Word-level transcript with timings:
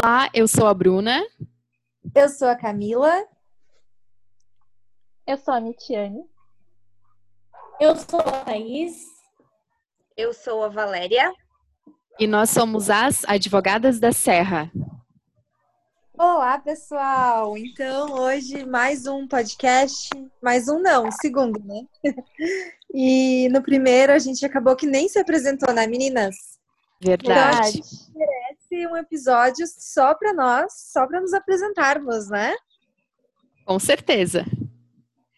Olá, 0.00 0.30
eu 0.32 0.46
sou 0.46 0.68
a 0.68 0.72
Bruna. 0.72 1.26
Eu 2.14 2.28
sou 2.28 2.46
a 2.46 2.54
Camila. 2.54 3.12
Eu 5.26 5.36
sou 5.36 5.52
a 5.52 5.60
Mitiane. 5.60 6.22
Eu 7.80 7.96
sou 7.96 8.20
a 8.20 8.44
Thaís. 8.44 8.94
Eu 10.16 10.32
sou 10.32 10.62
a 10.62 10.68
Valéria. 10.68 11.32
E 12.16 12.28
nós 12.28 12.50
somos 12.50 12.88
as 12.88 13.24
Advogadas 13.24 13.98
da 13.98 14.12
Serra. 14.12 14.70
Olá, 16.16 16.60
pessoal! 16.60 17.58
Então, 17.58 18.20
hoje 18.20 18.64
mais 18.64 19.04
um 19.04 19.26
podcast. 19.26 20.10
Mais 20.40 20.68
um 20.68 20.78
não, 20.78 21.10
segundo, 21.10 21.58
né? 21.64 21.82
E 22.94 23.48
no 23.50 23.62
primeiro 23.62 24.12
a 24.12 24.18
gente 24.18 24.46
acabou 24.46 24.76
que 24.76 24.86
nem 24.86 25.08
se 25.08 25.18
apresentou, 25.18 25.74
né, 25.74 25.88
meninas? 25.88 26.36
Verdade. 27.00 27.80
Então, 27.80 28.12
merece 28.14 28.37
um 28.86 28.96
episódio 28.96 29.66
só 29.66 30.14
para 30.14 30.32
nós, 30.32 30.72
só 30.92 31.06
para 31.06 31.20
nos 31.20 31.32
apresentarmos, 31.32 32.28
né? 32.28 32.54
Com 33.64 33.78
certeza. 33.78 34.44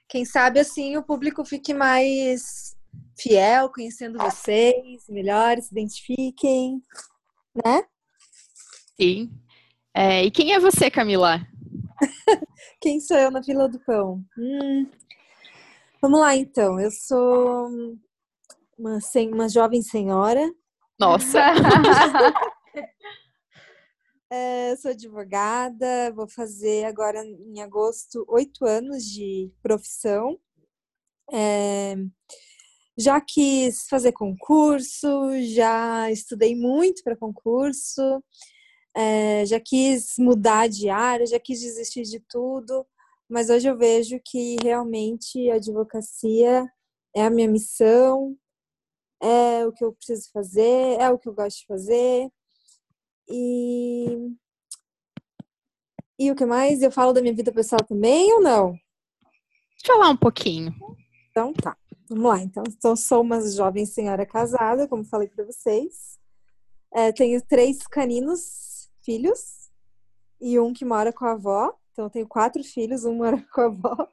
Quem 0.08 0.24
sabe 0.24 0.60
assim 0.60 0.96
o 0.96 1.02
público 1.02 1.44
fique 1.44 1.72
mais 1.72 2.76
fiel, 3.18 3.70
conhecendo 3.70 4.18
vocês 4.18 5.04
melhor, 5.08 5.58
se 5.60 5.72
identifiquem, 5.72 6.82
né? 7.64 7.84
Sim. 9.00 9.30
É, 9.94 10.24
e 10.24 10.30
quem 10.30 10.52
é 10.52 10.60
você, 10.60 10.90
Camila? 10.90 11.40
quem 12.80 13.00
sou 13.00 13.16
eu 13.16 13.30
na 13.30 13.42
fila 13.42 13.68
do 13.68 13.78
pão? 13.80 14.24
Hum, 14.38 14.86
Vamos 16.00 16.18
lá, 16.18 16.34
então. 16.34 16.80
Eu 16.80 16.90
sou 16.90 17.68
uma, 18.78 18.98
uma 19.32 19.48
jovem 19.48 19.82
senhora. 19.82 20.50
Nossa! 20.98 21.38
é, 24.30 24.76
sou 24.76 24.92
advogada, 24.92 26.12
vou 26.14 26.28
fazer 26.28 26.84
agora 26.84 27.24
em 27.24 27.60
agosto 27.60 28.24
oito 28.28 28.64
anos 28.64 29.04
de 29.04 29.50
profissão. 29.62 30.38
É, 31.32 31.96
já 32.96 33.20
quis 33.20 33.88
fazer 33.88 34.12
concurso, 34.12 35.08
já 35.54 36.10
estudei 36.10 36.54
muito 36.54 37.02
para 37.02 37.16
concurso, 37.16 38.22
é, 38.96 39.44
já 39.46 39.60
quis 39.60 40.14
mudar 40.18 40.68
de 40.68 40.88
área, 40.90 41.26
já 41.26 41.40
quis 41.40 41.60
desistir 41.60 42.02
de 42.02 42.20
tudo, 42.28 42.86
mas 43.28 43.50
hoje 43.50 43.68
eu 43.68 43.76
vejo 43.78 44.20
que 44.24 44.56
realmente 44.62 45.50
a 45.50 45.56
advocacia 45.56 46.66
é 47.14 47.24
a 47.24 47.30
minha 47.30 47.48
missão, 47.48 48.36
é 49.22 49.66
o 49.66 49.72
que 49.72 49.84
eu 49.84 49.92
preciso 49.92 50.30
fazer, 50.32 51.00
é 51.00 51.10
o 51.10 51.18
que 51.18 51.28
eu 51.28 51.34
gosto 51.34 51.60
de 51.60 51.66
fazer. 51.66 52.30
E 53.30 54.34
e 56.18 56.30
o 56.30 56.34
que 56.34 56.44
mais? 56.44 56.82
Eu 56.82 56.90
falo 56.90 57.14
da 57.14 57.22
minha 57.22 57.34
vida 57.34 57.50
pessoal 57.50 57.82
também 57.82 58.30
ou 58.34 58.42
não? 58.42 58.78
Falar 59.86 60.10
um 60.10 60.16
pouquinho. 60.16 60.74
Então 61.30 61.54
tá. 61.54 61.74
Vamos 62.10 62.24
lá. 62.24 62.42
Então, 62.42 62.62
então 62.66 62.94
sou 62.94 63.22
uma 63.22 63.40
jovem 63.48 63.86
senhora 63.86 64.26
casada, 64.26 64.86
como 64.86 65.04
falei 65.04 65.28
para 65.28 65.46
vocês. 65.46 66.18
É, 66.92 67.12
tenho 67.12 67.40
três 67.40 67.86
caninos 67.86 68.90
filhos 69.02 69.70
e 70.40 70.58
um 70.58 70.72
que 70.72 70.84
mora 70.84 71.12
com 71.12 71.24
a 71.24 71.32
avó. 71.32 71.72
Então, 71.92 72.06
eu 72.06 72.10
tenho 72.10 72.28
quatro 72.28 72.62
filhos, 72.62 73.04
um 73.04 73.14
mora 73.16 73.42
com 73.54 73.60
a 73.60 73.64
avó. 73.66 74.08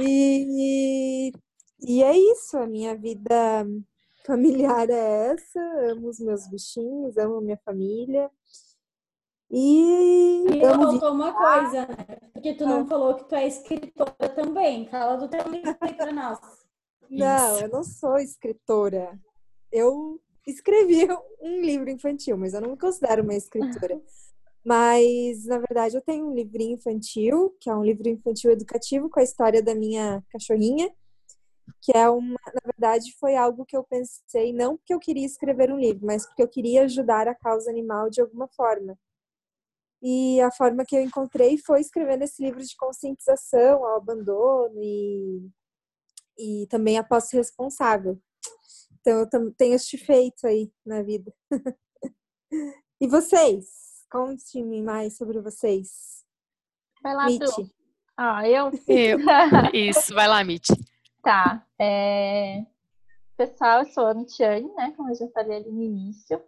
E, 0.00 1.32
e 1.80 2.02
é 2.02 2.16
isso, 2.16 2.58
a 2.58 2.66
minha 2.66 2.94
vida 2.96 3.66
familiar 4.26 4.90
é 4.90 5.32
essa. 5.32 5.60
Amo 5.90 6.08
os 6.08 6.18
meus 6.18 6.48
bichinhos, 6.48 7.16
amo 7.16 7.40
minha 7.40 7.58
família. 7.64 8.30
E, 9.50 10.44
e 10.50 10.60
faltou 10.60 11.12
uma 11.12 11.32
coisa, 11.32 11.86
né? 11.86 12.18
Porque 12.32 12.54
tu 12.54 12.66
não 12.66 12.82
ah. 12.82 12.86
falou 12.86 13.14
que 13.14 13.28
tu 13.28 13.34
é 13.34 13.46
escritora 13.46 14.28
também. 14.34 14.88
Fala 14.88 15.16
do 15.16 15.28
teu 15.28 15.48
livro 15.48 15.74
para 15.74 16.12
nós. 16.12 16.38
Não, 17.08 17.54
isso. 17.54 17.64
eu 17.64 17.68
não 17.68 17.84
sou 17.84 18.18
escritora. 18.18 19.18
Eu 19.70 20.20
escrevi 20.46 21.06
um 21.40 21.60
livro 21.60 21.88
infantil, 21.88 22.36
mas 22.36 22.54
eu 22.54 22.60
não 22.60 22.70
me 22.70 22.78
considero 22.78 23.22
uma 23.22 23.34
escritora. 23.34 24.00
Mas, 24.64 25.44
na 25.46 25.58
verdade, 25.58 25.96
eu 25.96 26.02
tenho 26.02 26.26
um 26.26 26.34
livrinho 26.34 26.74
infantil, 26.74 27.56
que 27.60 27.70
é 27.70 27.74
um 27.74 27.84
livro 27.84 28.08
infantil 28.08 28.50
educativo 28.50 29.08
com 29.08 29.20
a 29.20 29.22
história 29.22 29.62
da 29.62 29.76
minha 29.76 30.24
cachorrinha, 30.28 30.90
que 31.82 31.96
é 31.96 32.08
uma, 32.08 32.38
na 32.46 32.60
verdade, 32.64 33.14
foi 33.18 33.36
algo 33.36 33.64
que 33.64 33.76
eu 33.76 33.84
pensei 33.84 34.52
não 34.52 34.76
porque 34.76 34.92
eu 34.94 34.98
queria 34.98 35.26
escrever 35.26 35.72
um 35.72 35.78
livro, 35.78 36.04
mas 36.04 36.26
porque 36.26 36.42
eu 36.42 36.48
queria 36.48 36.82
ajudar 36.82 37.28
a 37.28 37.34
causa 37.34 37.70
animal 37.70 38.10
de 38.10 38.20
alguma 38.20 38.48
forma. 38.48 38.98
E 40.02 40.40
a 40.40 40.50
forma 40.50 40.84
que 40.84 40.96
eu 40.96 41.02
encontrei 41.02 41.58
foi 41.58 41.80
escrevendo 41.80 42.22
esse 42.22 42.42
livro 42.42 42.62
de 42.62 42.76
conscientização 42.76 43.84
ao 43.84 43.96
abandono 43.96 44.78
e, 44.82 45.48
e 46.38 46.66
também 46.68 46.98
a 46.98 47.04
posse 47.04 47.36
responsável. 47.36 48.20
Então, 49.00 49.20
eu 49.20 49.54
tenho 49.54 49.74
este 49.74 49.96
feito 49.96 50.46
aí 50.46 50.70
na 50.84 51.02
vida. 51.02 51.32
e 53.00 53.06
vocês? 53.06 53.66
Conte-me 54.10 54.82
mais 54.82 55.16
sobre 55.16 55.40
vocês. 55.40 56.24
Vai 57.02 57.14
lá, 57.14 57.26
Mitty. 57.26 57.74
Ah, 58.16 58.48
eu? 58.48 58.70
eu? 58.88 59.18
Isso, 59.72 60.14
vai 60.14 60.26
lá, 60.26 60.42
Mitty. 60.42 60.72
Tá. 61.26 61.66
É... 61.76 62.64
Pessoal, 63.36 63.80
eu 63.80 63.86
sou 63.86 64.06
a 64.06 64.14
Mitiane, 64.14 64.72
né? 64.74 64.92
Como 64.96 65.10
eu 65.10 65.14
já 65.16 65.26
falei 65.30 65.56
ali 65.56 65.72
no 65.72 65.82
início. 65.82 66.40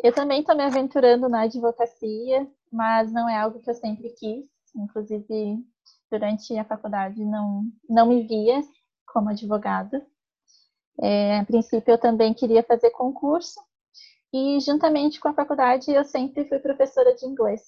Eu 0.00 0.14
também 0.14 0.42
estou 0.42 0.54
me 0.54 0.62
aventurando 0.62 1.28
na 1.28 1.40
advocacia, 1.40 2.48
mas 2.70 3.10
não 3.10 3.28
é 3.28 3.36
algo 3.36 3.58
que 3.58 3.68
eu 3.68 3.74
sempre 3.74 4.10
quis. 4.10 4.44
Inclusive, 4.76 5.58
durante 6.08 6.56
a 6.56 6.64
faculdade, 6.64 7.24
não, 7.24 7.64
não 7.88 8.06
me 8.06 8.22
via 8.28 8.60
como 9.12 9.30
advogada. 9.30 10.06
É, 11.02 11.40
a 11.40 11.44
princípio, 11.44 11.90
eu 11.90 11.98
também 11.98 12.32
queria 12.32 12.62
fazer 12.62 12.90
concurso, 12.90 13.60
e 14.32 14.60
juntamente 14.60 15.18
com 15.18 15.26
a 15.26 15.34
faculdade, 15.34 15.90
eu 15.90 16.04
sempre 16.04 16.48
fui 16.48 16.60
professora 16.60 17.12
de 17.16 17.26
inglês. 17.26 17.62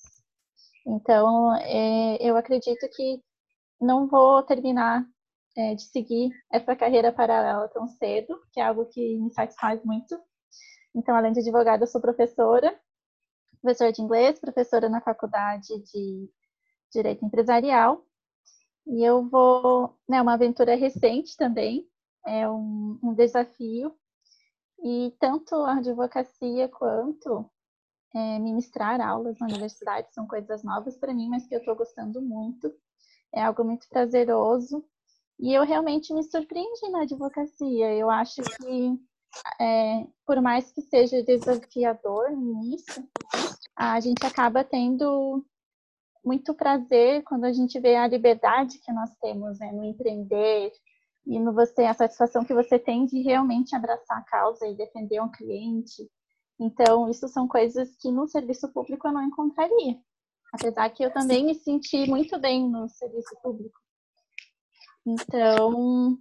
Então, 0.86 1.52
é, 1.56 2.16
eu 2.20 2.36
acredito 2.36 2.88
que 2.94 3.20
não 3.80 4.06
vou 4.06 4.40
terminar 4.44 5.04
é, 5.56 5.74
de 5.74 5.82
seguir 5.82 6.30
essa 6.50 6.74
carreira 6.74 7.12
paralela 7.12 7.68
tão 7.68 7.86
cedo, 7.86 8.40
que 8.52 8.60
é 8.60 8.64
algo 8.64 8.86
que 8.86 9.18
me 9.18 9.32
satisfaz 9.32 9.84
muito. 9.84 10.18
Então, 10.94 11.14
além 11.14 11.32
de 11.32 11.40
advogada, 11.40 11.84
eu 11.84 11.88
sou 11.88 12.00
professora, 12.00 12.78
professora 13.60 13.92
de 13.92 14.02
inglês, 14.02 14.38
professora 14.38 14.88
na 14.88 15.00
faculdade 15.00 15.68
de 15.92 16.30
Direito 16.92 17.24
Empresarial. 17.24 18.04
E 18.86 19.02
eu 19.02 19.28
vou, 19.28 19.96
né, 20.08 20.20
uma 20.20 20.34
aventura 20.34 20.74
recente 20.74 21.36
também, 21.36 21.88
é 22.26 22.48
um, 22.48 22.98
um 23.02 23.14
desafio 23.14 23.94
e 24.82 25.14
tanto 25.20 25.54
a 25.54 25.76
advocacia 25.76 26.68
quanto 26.68 27.48
é, 28.14 28.38
ministrar 28.38 29.00
aulas 29.00 29.38
na 29.38 29.46
universidade 29.46 30.12
são 30.12 30.26
coisas 30.26 30.62
novas 30.62 30.96
para 30.96 31.14
mim, 31.14 31.28
mas 31.28 31.46
que 31.46 31.54
eu 31.54 31.60
estou 31.60 31.76
gostando 31.76 32.20
muito. 32.20 32.72
É 33.34 33.42
algo 33.42 33.64
muito 33.64 33.88
prazeroso. 33.88 34.84
E 35.38 35.52
eu 35.52 35.64
realmente 35.64 36.12
me 36.12 36.22
surpreendi 36.22 36.88
na 36.90 37.02
advocacia. 37.02 37.94
Eu 37.94 38.10
acho 38.10 38.42
que, 38.42 38.98
é, 39.60 40.06
por 40.26 40.40
mais 40.40 40.70
que 40.72 40.82
seja 40.82 41.22
desafiador 41.22 42.30
no 42.30 42.62
início, 42.62 43.06
a 43.76 43.98
gente 44.00 44.24
acaba 44.24 44.62
tendo 44.62 45.44
muito 46.24 46.54
prazer 46.54 47.24
quando 47.24 47.44
a 47.44 47.52
gente 47.52 47.80
vê 47.80 47.96
a 47.96 48.06
liberdade 48.06 48.78
que 48.78 48.92
nós 48.92 49.10
temos 49.20 49.58
né, 49.58 49.72
no 49.72 49.84
empreender, 49.84 50.72
e 51.26 51.38
no 51.38 51.52
você 51.52 51.82
a 51.84 51.94
satisfação 51.94 52.44
que 52.44 52.54
você 52.54 52.78
tem 52.78 53.06
de 53.06 53.20
realmente 53.22 53.74
abraçar 53.74 54.18
a 54.18 54.24
causa 54.24 54.66
e 54.66 54.74
defender 54.74 55.20
um 55.20 55.30
cliente. 55.30 56.10
Então, 56.60 57.08
isso 57.08 57.28
são 57.28 57.46
coisas 57.48 57.96
que 57.96 58.10
no 58.10 58.26
serviço 58.26 58.68
público 58.72 59.06
eu 59.06 59.12
não 59.12 59.22
encontraria. 59.22 59.98
Apesar 60.52 60.90
que 60.90 61.04
eu 61.04 61.12
também 61.12 61.44
me 61.44 61.54
senti 61.54 62.08
muito 62.08 62.38
bem 62.38 62.68
no 62.68 62.88
serviço 62.88 63.34
público. 63.42 63.80
Então. 65.06 66.18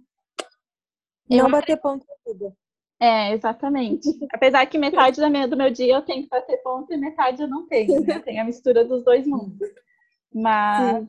Não 1.28 1.50
bater 1.50 1.80
ponto 1.80 2.04
na 2.06 2.32
vida. 2.32 2.56
É, 3.00 3.32
exatamente. 3.32 4.08
Apesar 4.32 4.64
que 4.66 4.78
metade 4.78 5.20
da 5.20 5.28
minha, 5.28 5.48
do 5.48 5.56
meu 5.56 5.70
dia 5.70 5.94
eu 5.94 6.02
tenho 6.02 6.22
que 6.22 6.28
bater 6.28 6.62
ponto 6.62 6.92
e 6.92 6.96
metade 6.96 7.42
eu 7.42 7.48
não 7.48 7.66
tenho, 7.66 8.00
né? 8.00 8.20
Tem 8.20 8.38
a 8.38 8.44
mistura 8.44 8.84
dos 8.84 9.04
dois 9.04 9.26
mundos. 9.26 9.68
Mas 10.32 11.08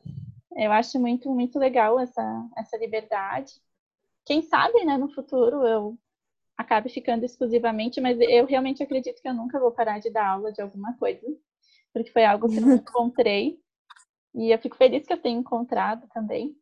eu 0.56 0.72
acho 0.72 0.98
muito, 0.98 1.30
muito 1.30 1.58
legal 1.58 2.00
essa, 2.00 2.48
essa 2.56 2.76
liberdade 2.76 3.52
quem 4.24 4.42
sabe, 4.42 4.84
né, 4.84 4.96
no 4.96 5.08
futuro 5.12 5.66
eu 5.66 5.98
acabe 6.56 6.88
ficando 6.88 7.24
exclusivamente, 7.24 8.00
mas 8.00 8.18
eu 8.20 8.46
realmente 8.46 8.82
acredito 8.82 9.20
que 9.20 9.28
eu 9.28 9.34
nunca 9.34 9.58
vou 9.60 9.70
parar 9.70 9.98
de 9.98 10.10
dar 10.10 10.28
aula 10.28 10.52
de 10.52 10.62
alguma 10.62 10.96
coisa, 10.96 11.26
porque 11.92 12.10
foi 12.10 12.24
algo 12.24 12.48
que 12.48 12.56
eu 12.56 12.74
encontrei 12.74 13.58
e 14.34 14.50
eu 14.50 14.58
fico 14.58 14.76
feliz 14.76 15.06
que 15.06 15.12
eu 15.12 15.20
tenho 15.20 15.40
encontrado 15.40 16.08
também. 16.12 16.56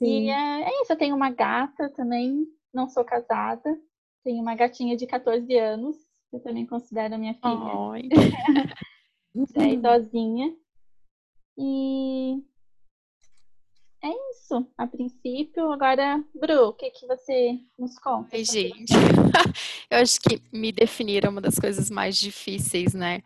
Sim. 0.00 0.26
E 0.26 0.30
é, 0.30 0.62
é 0.62 0.82
isso, 0.82 0.92
eu 0.92 0.96
tenho 0.96 1.14
uma 1.14 1.30
gata 1.30 1.90
também, 1.90 2.46
não 2.72 2.88
sou 2.88 3.04
casada, 3.04 3.78
tenho 4.24 4.40
uma 4.40 4.54
gatinha 4.54 4.96
de 4.96 5.06
14 5.06 5.54
anos, 5.58 5.96
que 6.30 6.36
eu 6.36 6.40
também 6.40 6.66
considero 6.66 7.18
minha 7.18 7.34
filha. 7.34 8.08
é 9.56 9.68
idosinha. 9.68 10.54
E 11.58 12.42
é 14.02 14.08
isso, 14.32 14.66
a 14.78 14.86
princípio. 14.86 15.70
Agora, 15.70 16.24
Bru, 16.34 16.68
o 16.68 16.72
que, 16.72 16.90
que 16.90 17.06
você 17.06 17.58
nos 17.78 17.98
conta? 17.98 18.30
Ai, 18.32 18.44
gente, 18.44 18.94
eu 19.90 19.98
acho 19.98 20.18
que 20.20 20.40
me 20.50 20.72
definir 20.72 21.26
é 21.26 21.28
uma 21.28 21.42
das 21.42 21.58
coisas 21.58 21.90
mais 21.90 22.16
difíceis, 22.16 22.94
né? 22.94 23.22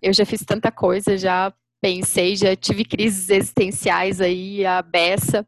Eu 0.00 0.12
já 0.12 0.24
fiz 0.24 0.44
tanta 0.44 0.70
coisa, 0.70 1.18
já 1.18 1.52
pensei, 1.80 2.36
já 2.36 2.54
tive 2.54 2.84
crises 2.84 3.28
existenciais 3.28 4.20
aí, 4.20 4.64
a 4.64 4.80
beça. 4.80 5.46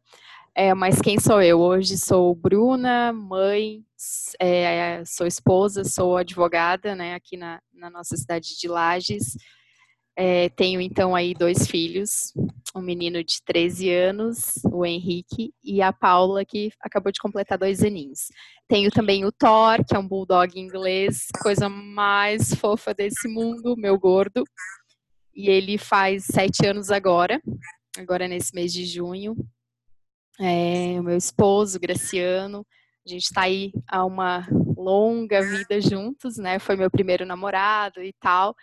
É, 0.56 0.72
mas 0.72 1.00
quem 1.00 1.18
sou 1.18 1.42
eu? 1.42 1.58
Hoje 1.58 1.98
sou 1.98 2.32
Bruna, 2.32 3.12
mãe, 3.12 3.84
é, 4.38 5.02
sou 5.04 5.26
esposa, 5.26 5.82
sou 5.82 6.16
advogada, 6.16 6.94
né, 6.94 7.14
aqui 7.14 7.36
na, 7.36 7.60
na 7.72 7.90
nossa 7.90 8.16
cidade 8.16 8.56
de 8.56 8.68
Lages. 8.68 9.36
É, 10.16 10.48
tenho 10.50 10.80
então 10.80 11.12
aí 11.12 11.34
dois 11.34 11.66
filhos, 11.66 12.32
um 12.72 12.80
menino 12.80 13.24
de 13.24 13.42
13 13.44 13.90
anos, 13.90 14.52
o 14.72 14.86
Henrique, 14.86 15.52
e 15.60 15.82
a 15.82 15.92
Paula, 15.92 16.44
que 16.44 16.70
acabou 16.80 17.10
de 17.10 17.18
completar 17.18 17.58
dois 17.58 17.82
aninhos. 17.82 18.28
Tenho 18.68 18.92
também 18.92 19.24
o 19.24 19.32
Thor, 19.32 19.84
que 19.84 19.96
é 19.96 19.98
um 19.98 20.06
bulldog 20.06 20.56
inglês, 20.56 21.26
coisa 21.42 21.68
mais 21.68 22.54
fofa 22.54 22.94
desse 22.94 23.26
mundo, 23.26 23.74
meu 23.76 23.98
gordo. 23.98 24.44
E 25.34 25.50
ele 25.50 25.78
faz 25.78 26.26
sete 26.26 26.64
anos 26.64 26.92
agora, 26.92 27.42
agora 27.98 28.28
nesse 28.28 28.54
mês 28.54 28.72
de 28.72 28.86
junho. 28.86 29.34
É, 30.40 30.98
o 30.98 31.02
meu 31.02 31.16
esposo, 31.16 31.78
Graciano, 31.78 32.66
a 33.06 33.08
gente 33.08 33.24
está 33.24 33.42
aí 33.42 33.72
há 33.86 34.04
uma 34.04 34.46
longa 34.76 35.42
vida 35.42 35.80
juntos, 35.80 36.36
né? 36.36 36.58
Foi 36.58 36.76
meu 36.76 36.90
primeiro 36.90 37.24
namorado 37.24 38.02
e 38.02 38.12
tal. 38.20 38.54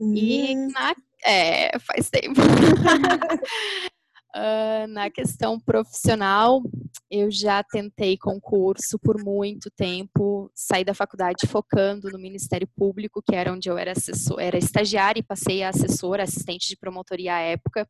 E 0.00 0.54
Hum, 0.56 0.68
na, 0.72 0.94
é, 1.24 1.78
faz 1.78 2.10
tempo. 2.10 2.40
Ah, 4.34 4.86
na 4.88 5.10
questão 5.10 5.58
profissional, 5.58 6.62
eu 7.10 7.30
já 7.30 7.62
tentei 7.62 8.16
concurso 8.16 8.98
por 8.98 9.18
muito 9.24 9.70
tempo, 9.70 10.50
saí 10.54 10.84
da 10.84 10.92
faculdade 10.92 11.46
focando 11.46 12.10
no 12.10 12.18
Ministério 12.18 12.68
Público, 12.76 13.22
que 13.22 13.34
era 13.34 13.52
onde 13.52 13.70
eu 13.70 13.78
era 13.78 13.92
assessor, 13.92 14.38
era 14.38 14.58
estagiária 14.58 15.20
e 15.20 15.24
passei 15.24 15.62
a 15.62 15.70
assessora, 15.70 16.22
assistente 16.22 16.68
de 16.68 16.76
promotoria 16.76 17.34
à 17.36 17.40
época. 17.40 17.88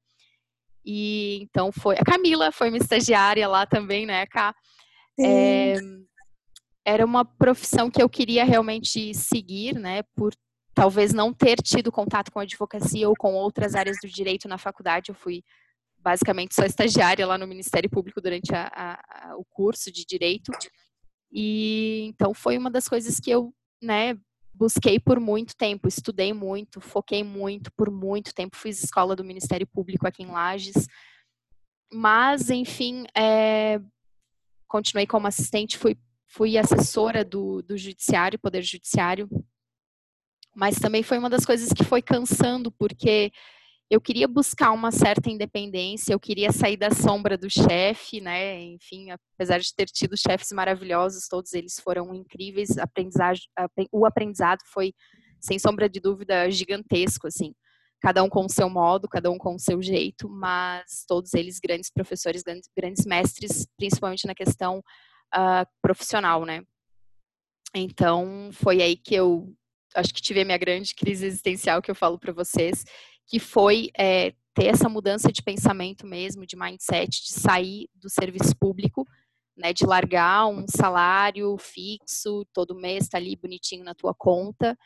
E 0.90 1.40
então 1.42 1.70
foi. 1.70 1.96
A 1.96 2.02
Camila 2.02 2.50
foi 2.50 2.70
minha 2.70 2.80
estagiária 2.80 3.46
lá 3.46 3.66
também, 3.66 4.06
né, 4.06 4.24
Cá? 4.24 4.54
sim. 5.20 5.26
É, 5.26 5.74
era 6.82 7.04
uma 7.04 7.26
profissão 7.26 7.90
que 7.90 8.02
eu 8.02 8.08
queria 8.08 8.42
realmente 8.42 9.12
seguir, 9.12 9.74
né, 9.74 10.02
por 10.16 10.32
talvez 10.72 11.12
não 11.12 11.34
ter 11.34 11.56
tido 11.56 11.92
contato 11.92 12.32
com 12.32 12.38
a 12.38 12.44
advocacia 12.44 13.06
ou 13.06 13.14
com 13.18 13.34
outras 13.34 13.74
áreas 13.74 13.98
do 14.02 14.08
direito 14.08 14.48
na 14.48 14.56
faculdade. 14.56 15.10
Eu 15.10 15.14
fui 15.14 15.44
basicamente 15.98 16.54
só 16.54 16.64
estagiária 16.64 17.26
lá 17.26 17.36
no 17.36 17.46
Ministério 17.46 17.90
Público 17.90 18.22
durante 18.22 18.54
a, 18.54 18.70
a, 18.72 19.28
a, 19.28 19.36
o 19.36 19.44
curso 19.44 19.92
de 19.92 20.06
direito. 20.06 20.50
E 21.30 22.06
então 22.06 22.32
foi 22.32 22.56
uma 22.56 22.70
das 22.70 22.88
coisas 22.88 23.20
que 23.20 23.30
eu, 23.30 23.52
né, 23.82 24.16
busquei 24.58 24.98
por 24.98 25.20
muito 25.20 25.56
tempo, 25.56 25.86
estudei 25.86 26.32
muito, 26.32 26.80
foquei 26.80 27.22
muito 27.22 27.72
por 27.72 27.90
muito 27.90 28.34
tempo, 28.34 28.56
fiz 28.56 28.82
escola 28.82 29.14
do 29.14 29.24
Ministério 29.24 29.66
Público 29.66 30.06
aqui 30.06 30.24
em 30.24 30.30
Lages. 30.30 30.88
Mas, 31.92 32.50
enfim, 32.50 33.06
é, 33.16 33.80
continuei 34.66 35.06
como 35.06 35.28
assistente, 35.28 35.78
fui, 35.78 35.96
fui 36.26 36.58
assessora 36.58 37.24
do, 37.24 37.62
do 37.62 37.78
Judiciário, 37.78 38.38
Poder 38.38 38.62
Judiciário, 38.62 39.28
mas 40.54 40.80
também 40.80 41.04
foi 41.04 41.18
uma 41.18 41.30
das 41.30 41.46
coisas 41.46 41.72
que 41.72 41.84
foi 41.84 42.02
cansando, 42.02 42.72
porque 42.72 43.30
eu 43.90 44.00
queria 44.00 44.28
buscar 44.28 44.72
uma 44.72 44.90
certa 44.90 45.30
independência, 45.30 46.12
eu 46.12 46.20
queria 46.20 46.52
sair 46.52 46.76
da 46.76 46.90
sombra 46.90 47.38
do 47.38 47.48
chefe, 47.48 48.20
né? 48.20 48.60
Enfim, 48.62 49.10
apesar 49.10 49.58
de 49.58 49.74
ter 49.74 49.86
tido 49.86 50.16
chefes 50.16 50.52
maravilhosos, 50.52 51.26
todos 51.26 51.54
eles 51.54 51.80
foram 51.80 52.14
incríveis, 52.14 52.70
o 53.90 54.04
aprendizado 54.04 54.60
foi, 54.66 54.92
sem 55.40 55.58
sombra 55.58 55.88
de 55.88 56.00
dúvida, 56.00 56.50
gigantesco, 56.50 57.26
assim. 57.26 57.54
Cada 58.00 58.22
um 58.22 58.28
com 58.28 58.44
o 58.44 58.48
seu 58.48 58.68
modo, 58.68 59.08
cada 59.08 59.30
um 59.30 59.38
com 59.38 59.54
o 59.54 59.58
seu 59.58 59.80
jeito, 59.82 60.28
mas 60.28 61.04
todos 61.08 61.32
eles 61.32 61.58
grandes 61.58 61.90
professores, 61.90 62.42
grandes, 62.42 62.68
grandes 62.76 63.06
mestres, 63.06 63.66
principalmente 63.76 64.26
na 64.26 64.34
questão 64.34 64.78
uh, 65.34 65.66
profissional, 65.82 66.44
né? 66.44 66.62
Então, 67.74 68.50
foi 68.52 68.82
aí 68.82 68.96
que 68.96 69.14
eu 69.14 69.52
acho 69.94 70.12
que 70.12 70.20
tive 70.20 70.42
a 70.42 70.44
minha 70.44 70.58
grande 70.58 70.94
crise 70.94 71.26
existencial 71.26 71.80
que 71.80 71.90
eu 71.90 71.94
falo 71.94 72.18
para 72.18 72.32
vocês, 72.32 72.84
que 73.28 73.38
foi 73.38 73.90
é, 73.96 74.32
ter 74.54 74.66
essa 74.66 74.88
mudança 74.88 75.30
de 75.30 75.42
pensamento 75.42 76.06
mesmo, 76.06 76.46
de 76.46 76.56
mindset, 76.56 77.22
de 77.22 77.32
sair 77.32 77.88
do 77.94 78.08
serviço 78.10 78.56
público, 78.58 79.06
né, 79.56 79.72
de 79.72 79.84
largar 79.84 80.46
um 80.46 80.64
salário 80.68 81.56
fixo 81.58 82.46
todo 82.52 82.74
mês, 82.74 83.08
tá 83.08 83.18
ali 83.18 83.36
bonitinho 83.36 83.84
na 83.84 83.94
tua 83.94 84.14
conta, 84.14 84.76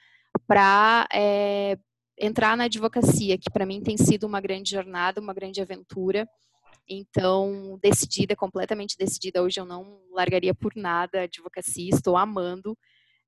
para 0.46 1.06
é, 1.12 1.78
entrar 2.18 2.56
na 2.56 2.64
advocacia, 2.64 3.38
que 3.38 3.50
para 3.50 3.66
mim 3.66 3.80
tem 3.80 3.96
sido 3.96 4.26
uma 4.26 4.40
grande 4.40 4.70
jornada, 4.70 5.20
uma 5.20 5.34
grande 5.34 5.60
aventura. 5.60 6.28
Então, 6.88 7.78
decidida, 7.80 8.34
completamente 8.34 8.96
decidida, 8.98 9.42
hoje 9.42 9.60
eu 9.60 9.64
não 9.64 10.00
largaria 10.10 10.54
por 10.54 10.72
nada 10.74 11.20
a 11.20 11.24
advocacia, 11.24 11.90
estou 11.94 12.16
amando, 12.16 12.76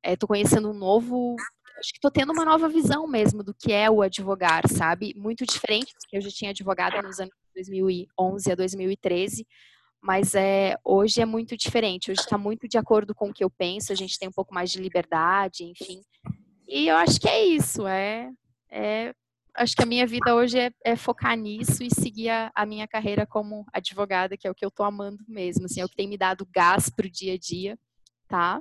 estou 0.05 0.27
é, 0.27 0.29
conhecendo 0.29 0.71
um 0.71 0.75
novo 0.75 1.37
acho 1.79 1.93
que 1.93 1.99
estou 1.99 2.11
tendo 2.11 2.33
uma 2.33 2.45
nova 2.45 2.69
visão 2.69 3.07
mesmo 3.07 3.43
do 3.43 3.55
que 3.55 3.73
é 3.73 3.91
o 3.91 4.03
advogar, 4.03 4.69
sabe? 4.69 5.15
Muito 5.17 5.45
diferente 5.45 5.93
do 5.93 6.09
que 6.09 6.17
eu 6.17 6.21
já 6.21 6.31
tinha 6.31 6.51
advogado 6.51 7.01
nos 7.03 7.19
anos 7.19 7.33
2011 7.55 8.53
a 8.53 8.55
2013, 8.55 9.47
mas 10.03 10.35
é, 10.35 10.77
hoje 10.85 11.21
é 11.21 11.25
muito 11.25 11.57
diferente. 11.57 12.11
Hoje 12.11 12.21
está 12.21 12.37
muito 12.37 12.69
de 12.69 12.77
acordo 12.77 13.15
com 13.15 13.31
o 13.31 13.33
que 13.33 13.45
eu 13.45 13.51
penso, 13.51 13.93
a 13.93 13.97
gente 13.97 14.19
tem 14.19 14.29
um 14.29 14.33
pouco 14.33 14.55
mais 14.55 14.71
de 14.71 14.81
liberdade, 14.81 15.65
enfim. 15.65 16.01
E 16.69 16.89
eu 16.89 16.97
acho 16.97 17.21
que 17.21 17.29
é 17.29 17.45
isso, 17.45 17.87
é, 17.87 18.31
é 18.71 19.15
acho 19.55 19.77
que 19.77 19.83
a 19.83 19.87
minha 19.87 20.07
vida 20.07 20.35
hoje 20.35 20.59
é, 20.59 20.73
é 20.85 20.97
focar 20.97 21.37
nisso 21.37 21.83
e 21.83 21.89
seguir 21.91 22.29
a, 22.29 22.51
a, 22.55 22.67
minha 22.67 22.89
carreira 22.89 23.27
como 23.27 23.65
advogada, 23.73 24.37
que 24.37 24.47
é 24.47 24.51
o 24.51 24.55
que 24.55 24.65
eu 24.65 24.69
estou 24.69 24.85
amando 24.85 25.19
mesmo, 25.29 25.67
assim, 25.67 25.81
é 25.81 25.85
o 25.85 25.89
que 25.89 25.97
tem 25.97 26.09
me 26.09 26.19
dado 26.19 26.47
gás 26.53 26.91
pro 26.91 27.09
dia 27.09 27.35
a 27.35 27.39
dia, 27.39 27.79
tá? 28.27 28.61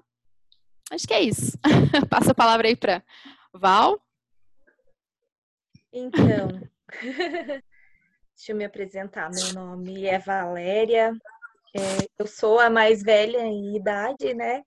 Acho 0.92 1.08
que 1.08 1.14
é 1.14 1.22
isso. 1.22 1.58
Passa 2.10 2.32
a 2.32 2.36
palavra 2.36 2.68
aí 2.68 2.76
para 2.76 3.04
Val. 3.54 4.00
Então, 5.92 6.48
deixa 8.36 8.52
eu 8.52 8.56
me 8.56 8.66
apresentar. 8.66 9.30
Meu 9.30 9.54
nome 9.54 10.06
é 10.06 10.20
Valéria. 10.20 11.14
É, 11.76 12.08
eu 12.20 12.28
sou 12.28 12.60
a 12.60 12.70
mais 12.70 13.02
velha 13.02 13.40
em 13.40 13.76
idade, 13.76 14.34
né? 14.34 14.64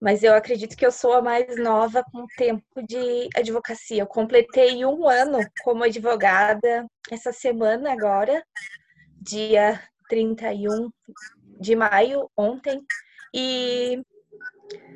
Mas 0.00 0.24
eu 0.24 0.34
acredito 0.34 0.76
que 0.76 0.84
eu 0.84 0.90
sou 0.90 1.12
a 1.12 1.22
mais 1.22 1.56
nova 1.56 2.02
com 2.10 2.26
tempo 2.36 2.82
de 2.84 3.28
advocacia. 3.36 4.02
Eu 4.02 4.06
completei 4.06 4.84
um 4.84 5.08
ano 5.08 5.38
como 5.62 5.84
advogada 5.84 6.84
essa 7.08 7.32
semana 7.32 7.92
agora, 7.92 8.44
dia 9.20 9.80
31 10.08 10.90
de 11.60 11.76
maio, 11.76 12.28
ontem. 12.36 12.84
E 13.32 14.02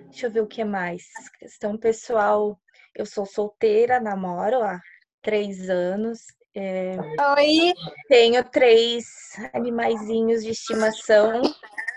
Deixa 0.06 0.26
eu 0.26 0.30
ver 0.30 0.40
o 0.40 0.46
que 0.46 0.64
mais. 0.64 1.04
Questão 1.38 1.76
pessoal, 1.76 2.58
eu 2.94 3.04
sou 3.04 3.26
solteira, 3.26 4.00
namoro 4.00 4.62
há 4.62 4.80
três 5.22 5.68
anos. 5.68 6.20
É... 6.54 6.96
Oi! 7.36 7.74
Tenho 8.08 8.42
três 8.44 9.06
animaizinhos 9.52 10.42
de 10.42 10.50
estimação, 10.50 11.42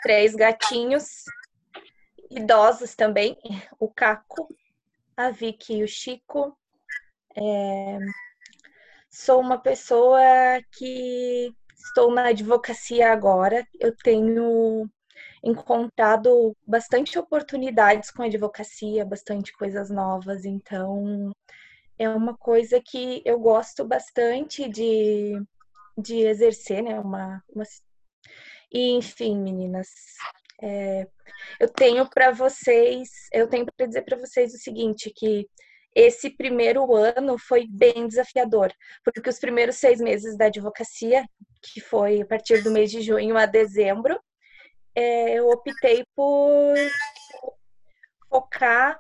três 0.02 0.36
gatinhos, 0.36 1.24
idosos 2.30 2.94
também, 2.96 3.38
o 3.80 3.88
Caco, 3.88 4.48
a 5.16 5.30
Vicky 5.30 5.78
e 5.78 5.84
o 5.84 5.88
Chico. 5.88 6.58
É... 7.38 8.00
Sou 9.10 9.40
uma 9.40 9.58
pessoa 9.58 10.20
que 10.78 11.54
estou 11.74 12.12
na 12.12 12.28
advocacia 12.28 13.12
agora. 13.12 13.66
Eu 13.80 13.96
tenho 13.96 14.90
encontrado 15.44 16.56
bastante 16.66 17.18
oportunidades 17.18 18.12
com 18.12 18.24
a 18.24 18.26
advocacia, 18.26 19.06
bastante 19.06 19.54
coisas 19.54 19.90
novas, 19.90 20.46
então 20.46 21.32
é 21.98 22.10
uma 22.10 22.36
coisa 22.38 22.82
que 22.82 23.22
eu 23.26 23.40
gosto 23.40 23.86
bastante 23.86 24.70
de, 24.70 25.42
de 25.98 26.22
exercer, 26.22 26.82
né? 26.82 27.00
Uma, 27.00 27.44
uma... 27.54 27.64
E, 28.72 28.92
enfim, 28.92 29.38
meninas, 29.38 29.88
é, 30.62 31.08
eu 31.60 31.70
tenho 31.70 32.08
para 32.10 32.32
vocês, 32.32 33.10
eu 33.34 33.48
tenho 33.48 33.66
para 33.66 33.86
dizer 33.86 34.04
para 34.04 34.18
vocês 34.18 34.54
o 34.54 34.58
seguinte, 34.58 35.12
que 35.16 35.48
esse 35.96 36.30
primeiro 36.30 36.96
ano 36.96 37.38
foi 37.38 37.66
bem 37.68 38.08
desafiador, 38.08 38.72
porque 39.04 39.30
os 39.30 39.40
primeiros 39.40 39.78
seis 39.78 40.00
meses 40.00 40.38
da 40.38 40.46
advocacia, 40.46 41.26
que 41.62 41.82
foi 41.82 42.22
a 42.22 42.26
partir 42.26 42.64
do 42.64 42.72
mês 42.72 42.92
de 42.92 43.02
junho 43.02 43.38
a 43.38 43.46
dezembro, 43.46 44.20
é, 45.00 45.40
eu 45.40 45.50
optei 45.50 46.04
por 46.16 46.76
focar 48.30 49.00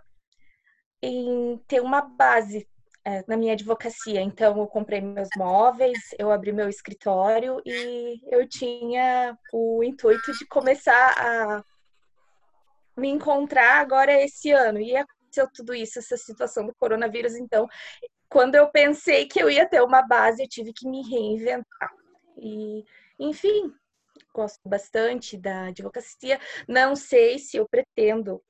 em 1.01 1.57
ter 1.67 1.81
uma 1.81 2.01
base. 2.01 2.67
é, 3.05 3.23
na 3.27 3.37
minha 3.37 3.53
advocacia. 3.53 4.21
Então, 4.21 4.57
eu 4.59 4.67
comprei 4.67 5.01
meus 5.01 5.29
móveis, 5.35 5.97
eu 6.17 6.31
abri 6.31 6.51
meu 6.51 6.69
escritório 6.69 7.61
e 7.65 8.19
eu 8.31 8.47
tinha 8.47 9.37
o 9.53 9.83
intuito 9.83 10.31
de 10.33 10.45
começar 10.47 11.13
a 11.17 11.63
me 12.97 13.09
encontrar 13.09 13.79
agora 13.79 14.11
esse 14.21 14.51
ano. 14.51 14.79
E 14.79 14.95
aconteceu 14.95 15.47
tudo 15.53 15.73
isso, 15.73 15.99
essa 15.99 16.17
situação 16.17 16.65
do 16.65 16.75
coronavírus. 16.75 17.35
Então, 17.35 17.67
quando 18.29 18.55
eu 18.55 18.69
pensei 18.69 19.27
que 19.27 19.41
eu 19.41 19.49
ia 19.49 19.67
ter 19.67 19.81
uma 19.81 20.01
base, 20.01 20.43
eu 20.43 20.49
tive 20.49 20.71
que 20.73 20.87
me 20.87 21.01
reinventar. 21.09 21.89
E, 22.37 22.83
enfim, 23.19 23.73
gosto 24.33 24.67
bastante 24.67 25.37
da 25.37 25.67
advocacia. 25.67 26.39
Não 26.67 26.95
sei 26.95 27.39
se 27.39 27.57
eu 27.57 27.67
pretendo 27.67 28.41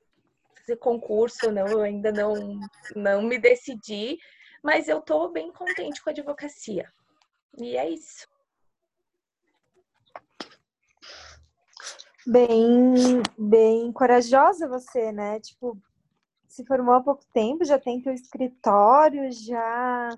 fazer 0.56 0.76
concurso 0.76 1.46
ou 1.46 1.52
não, 1.52 1.66
eu 1.66 1.80
ainda 1.80 2.12
não, 2.12 2.60
não 2.94 3.22
me 3.22 3.38
decidi, 3.38 4.18
mas 4.62 4.88
eu 4.88 4.98
estou 4.98 5.30
bem 5.30 5.52
contente 5.52 6.02
com 6.02 6.10
a 6.10 6.12
advocacia. 6.12 6.90
E 7.58 7.76
é 7.76 7.88
isso. 7.88 8.28
Bem, 12.26 13.22
bem 13.38 13.90
corajosa 13.92 14.68
você, 14.68 15.10
né? 15.10 15.40
Tipo, 15.40 15.76
se 16.46 16.64
formou 16.66 16.94
há 16.94 17.02
pouco 17.02 17.24
tempo, 17.32 17.64
já 17.64 17.78
tem 17.78 18.00
teu 18.00 18.12
escritório, 18.12 19.32
já 19.32 20.10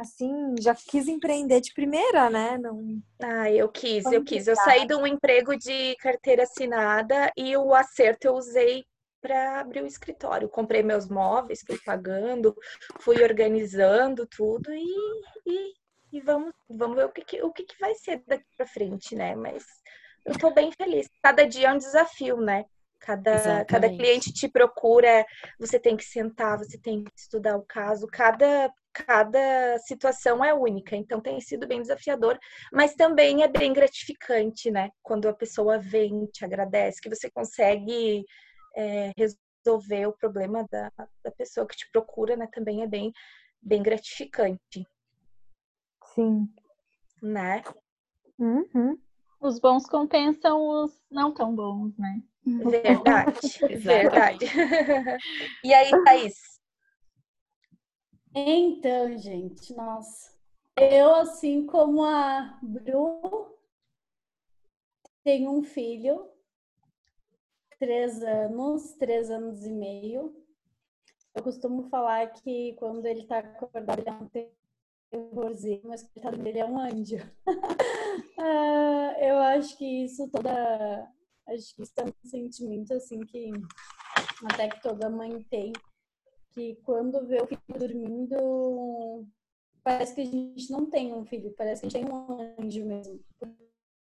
assim, 0.00 0.54
já 0.60 0.74
quis 0.74 1.08
empreender 1.08 1.60
de 1.60 1.72
primeira, 1.72 2.30
né? 2.30 2.58
Não... 2.58 3.00
Ah, 3.20 3.50
eu 3.50 3.68
quis, 3.68 4.04
eu 4.06 4.24
quis. 4.24 4.46
Eu 4.46 4.56
saí 4.56 4.86
de 4.86 4.94
um 4.94 5.06
emprego 5.06 5.56
de 5.56 5.96
carteira 5.96 6.44
assinada 6.44 7.32
e 7.36 7.56
o 7.56 7.74
acerto 7.74 8.26
eu 8.26 8.34
usei 8.34 8.84
para 9.20 9.60
abrir 9.60 9.82
o 9.82 9.86
escritório. 9.86 10.48
Comprei 10.48 10.82
meus 10.82 11.08
móveis, 11.08 11.62
fui 11.66 11.78
pagando, 11.84 12.56
fui 13.00 13.22
organizando 13.22 14.26
tudo 14.26 14.72
e, 14.72 15.22
e, 15.46 15.72
e 16.12 16.20
vamos, 16.20 16.52
vamos 16.68 16.96
ver 16.96 17.06
o 17.06 17.10
que, 17.10 17.24
que 17.24 17.42
o 17.42 17.52
que, 17.52 17.64
que 17.64 17.78
vai 17.80 17.94
ser 17.94 18.22
daqui 18.26 18.46
para 18.56 18.66
frente, 18.66 19.14
né? 19.14 19.34
Mas 19.34 19.64
eu 20.24 20.32
estou 20.32 20.52
bem 20.52 20.70
feliz. 20.72 21.08
Cada 21.22 21.46
dia 21.46 21.68
é 21.68 21.72
um 21.72 21.78
desafio, 21.78 22.40
né? 22.40 22.64
Cada, 23.00 23.64
cada 23.64 23.88
cliente 23.88 24.32
te 24.32 24.48
procura, 24.48 25.24
você 25.58 25.78
tem 25.78 25.96
que 25.96 26.04
sentar, 26.04 26.58
você 26.58 26.76
tem 26.76 27.04
que 27.04 27.12
estudar 27.16 27.56
o 27.56 27.62
caso. 27.62 28.06
Cada, 28.08 28.72
cada 29.04 29.78
situação 29.78 30.44
é 30.44 30.52
única, 30.52 30.96
então 30.96 31.20
tem 31.20 31.40
sido 31.40 31.66
bem 31.66 31.80
desafiador, 31.80 32.38
mas 32.72 32.94
também 32.94 33.42
é 33.42 33.48
bem 33.48 33.72
gratificante, 33.72 34.70
né? 34.70 34.90
Quando 35.02 35.28
a 35.28 35.32
pessoa 35.32 35.78
vem, 35.78 36.26
te 36.26 36.44
agradece, 36.44 37.00
que 37.00 37.08
você 37.08 37.30
consegue 37.30 38.24
é, 38.76 39.12
resolver 39.16 40.06
o 40.06 40.16
problema 40.16 40.66
da, 40.70 40.90
da 41.22 41.30
pessoa 41.30 41.66
que 41.66 41.76
te 41.76 41.88
procura, 41.90 42.36
né? 42.36 42.48
Também 42.52 42.82
é 42.82 42.86
bem, 42.86 43.12
bem 43.60 43.82
gratificante. 43.82 44.86
Sim. 46.14 46.48
Né? 47.22 47.62
Uhum. 48.38 48.98
Os 49.40 49.60
bons 49.60 49.86
compensam 49.86 50.60
os 50.60 50.92
não 51.10 51.32
tão 51.32 51.54
bons, 51.54 51.96
né? 51.96 52.22
Verdade, 52.44 53.40
verdade. 53.78 54.46
e 55.64 55.74
aí, 55.74 55.90
Thaís? 56.04 56.57
Então, 58.34 59.16
gente, 59.18 59.74
nossa. 59.74 60.36
Eu, 60.76 61.14
assim 61.14 61.66
como 61.66 62.04
a 62.04 62.58
Bru, 62.62 63.58
tenho 65.24 65.50
um 65.50 65.62
filho, 65.62 66.30
três 67.78 68.22
anos, 68.22 68.92
três 68.94 69.30
anos 69.30 69.64
e 69.64 69.72
meio. 69.72 70.34
Eu 71.34 71.42
costumo 71.42 71.88
falar 71.88 72.28
que 72.28 72.74
quando 72.74 73.06
ele 73.06 73.26
tá 73.26 73.38
acordado, 73.38 74.00
ele 74.00 74.08
é 74.08 74.12
um 74.12 74.28
terrorzinho, 75.10 75.82
mas 75.84 76.02
coitado 76.02 76.36
dele 76.38 76.58
é 76.60 76.64
um 76.64 76.78
anjo. 76.78 77.16
uh, 77.46 79.12
eu 79.20 79.38
acho 79.38 79.76
que 79.76 80.04
isso 80.04 80.28
toda. 80.30 81.12
Acho 81.48 81.74
que 81.74 81.82
isso 81.82 81.92
é 81.96 82.04
um 82.04 82.28
sentimento 82.28 82.92
assim 82.92 83.20
que 83.20 83.50
até 84.44 84.68
que 84.68 84.82
toda 84.82 85.08
mãe 85.10 85.42
tem. 85.44 85.72
Que 86.58 86.74
quando 86.82 87.24
vê 87.24 87.40
o 87.40 87.46
filho 87.46 87.62
dormindo, 87.78 89.24
parece 89.84 90.12
que 90.12 90.22
a 90.22 90.24
gente 90.24 90.72
não 90.72 90.86
tem 90.86 91.14
um 91.14 91.24
filho, 91.24 91.54
parece 91.56 91.82
que 91.82 91.86
a 91.86 91.90
gente 91.90 92.04
tem 92.04 92.12
um 92.12 92.32
anjo 92.58 92.84
mesmo. 92.84 93.20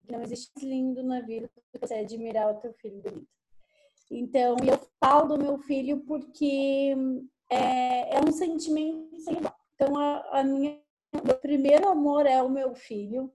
Não 0.09 0.23
existe 0.23 0.65
lindo 0.65 1.03
na 1.03 1.21
vida 1.21 1.51
você 1.81 1.95
admirar 1.95 2.55
o 2.55 2.61
teu 2.61 2.73
filho 2.75 3.03
bonito. 3.03 3.27
Então, 4.09 4.55
eu 4.65 4.79
falo 5.03 5.35
do 5.35 5.43
meu 5.43 5.59
filho 5.59 6.05
porque 6.05 6.95
é, 7.51 8.15
é 8.15 8.21
um 8.25 8.31
sentimento 8.31 9.19
sem 9.19 9.35
igual. 9.35 9.57
Então, 9.75 9.97
a, 9.97 10.39
a 10.39 10.45
minha 10.45 10.81
primeiro 11.43 11.89
amor 11.89 12.25
é 12.25 12.41
o 12.41 12.49
meu 12.49 12.73
filho. 12.73 13.33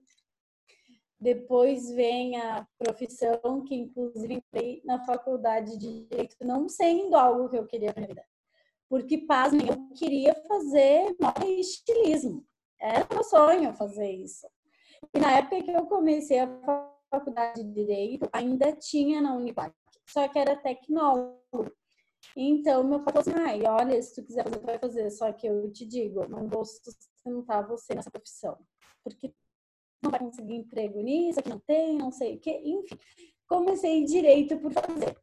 Depois 1.20 1.90
vem 1.90 2.40
a 2.40 2.66
profissão, 2.78 3.62
que 3.66 3.74
inclusive 3.74 4.32
entrei 4.32 4.80
na 4.82 5.04
faculdade 5.04 5.76
de 5.76 6.06
Direito, 6.06 6.36
não 6.40 6.70
sendo 6.70 7.14
algo 7.14 7.50
que 7.50 7.58
eu 7.58 7.66
queria 7.66 7.92
na 7.94 8.06
vida. 8.06 8.29
Porque, 8.90 9.18
pasmem, 9.18 9.68
eu 9.68 9.88
queria 9.94 10.34
fazer 10.48 11.16
moda 11.20 11.46
e 11.46 11.60
estilismo. 11.60 12.44
Era 12.80 13.06
meu 13.08 13.22
sonho 13.22 13.72
fazer 13.72 14.10
isso. 14.10 14.48
E 15.14 15.20
na 15.20 15.38
época 15.38 15.62
que 15.62 15.70
eu 15.70 15.86
comecei 15.86 16.40
a 16.40 16.48
faculdade 17.08 17.62
de 17.62 17.72
Direito, 17.72 18.28
ainda 18.32 18.72
tinha 18.72 19.20
na 19.20 19.34
Univac, 19.34 19.72
só 20.08 20.26
que 20.26 20.40
era 20.40 20.56
tecnólogo. 20.56 21.38
Então, 22.36 22.82
meu 22.82 23.00
pai 23.04 23.14
falou 23.14 23.20
assim, 23.20 23.48
ai, 23.48 23.62
olha, 23.64 24.02
se 24.02 24.14
tu 24.16 24.26
quiser 24.26 24.42
fazer, 24.42 24.60
vai 24.60 24.78
fazer. 24.78 25.10
Só 25.10 25.32
que 25.32 25.46
eu 25.46 25.70
te 25.70 25.86
digo, 25.86 26.28
não 26.28 26.48
vou 26.48 26.64
sustentar 26.64 27.66
você 27.68 27.94
nessa 27.94 28.10
profissão. 28.10 28.58
Porque 29.04 29.32
não 30.02 30.10
vai 30.10 30.18
conseguir 30.18 30.56
emprego 30.56 31.00
nisso, 31.00 31.38
aqui 31.38 31.48
não 31.48 31.60
tem, 31.60 31.96
não 31.96 32.10
sei 32.10 32.36
o 32.36 32.40
quê. 32.40 32.60
Enfim, 32.64 32.98
comecei 33.46 34.04
direito 34.04 34.58
por 34.58 34.72
fazer. 34.72 35.16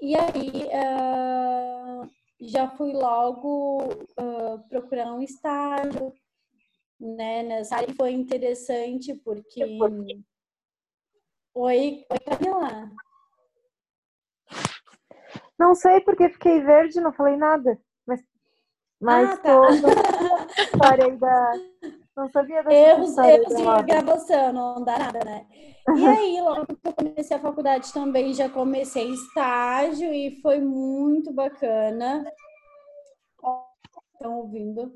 E 0.00 0.14
aí, 0.14 0.68
uh, 0.68 2.08
já 2.40 2.68
fui 2.70 2.92
logo 2.92 3.88
uh, 4.18 4.68
procurar 4.68 5.12
um 5.12 5.22
estágio, 5.22 6.12
né? 6.98 7.42
Nessa 7.42 7.76
área 7.76 7.94
foi 7.94 8.12
interessante 8.12 9.14
porque... 9.14 9.62
Oi, 11.54 12.04
oi 12.08 12.18
Camila. 12.24 12.90
Não 15.58 15.74
sei 15.74 16.00
porque 16.00 16.28
fiquei 16.28 16.60
verde, 16.60 17.00
não 17.00 17.12
falei 17.12 17.36
nada. 17.36 17.80
Mas, 18.06 18.22
mas 19.00 19.30
ah, 19.30 19.36
tá. 19.38 19.42
tô, 19.42 21.16
da. 21.16 21.52
Não 22.18 22.28
sabia 22.32 22.64
da 22.64 22.74
Erros, 22.74 23.16
erros 23.16 23.54
de 23.54 23.86
gravação, 23.86 24.52
não 24.52 24.82
dá 24.82 24.98
nada, 24.98 25.20
né? 25.24 25.46
E 25.86 25.88
aí, 26.04 26.40
logo 26.40 26.66
que 26.66 26.88
eu 26.88 26.92
comecei 26.92 27.36
a 27.36 27.40
faculdade 27.40 27.92
também, 27.92 28.34
já 28.34 28.48
comecei 28.48 29.12
estágio 29.12 30.12
e 30.12 30.40
foi 30.42 30.58
muito 30.58 31.32
bacana. 31.32 32.28
Estão 34.14 34.38
ouvindo? 34.38 34.92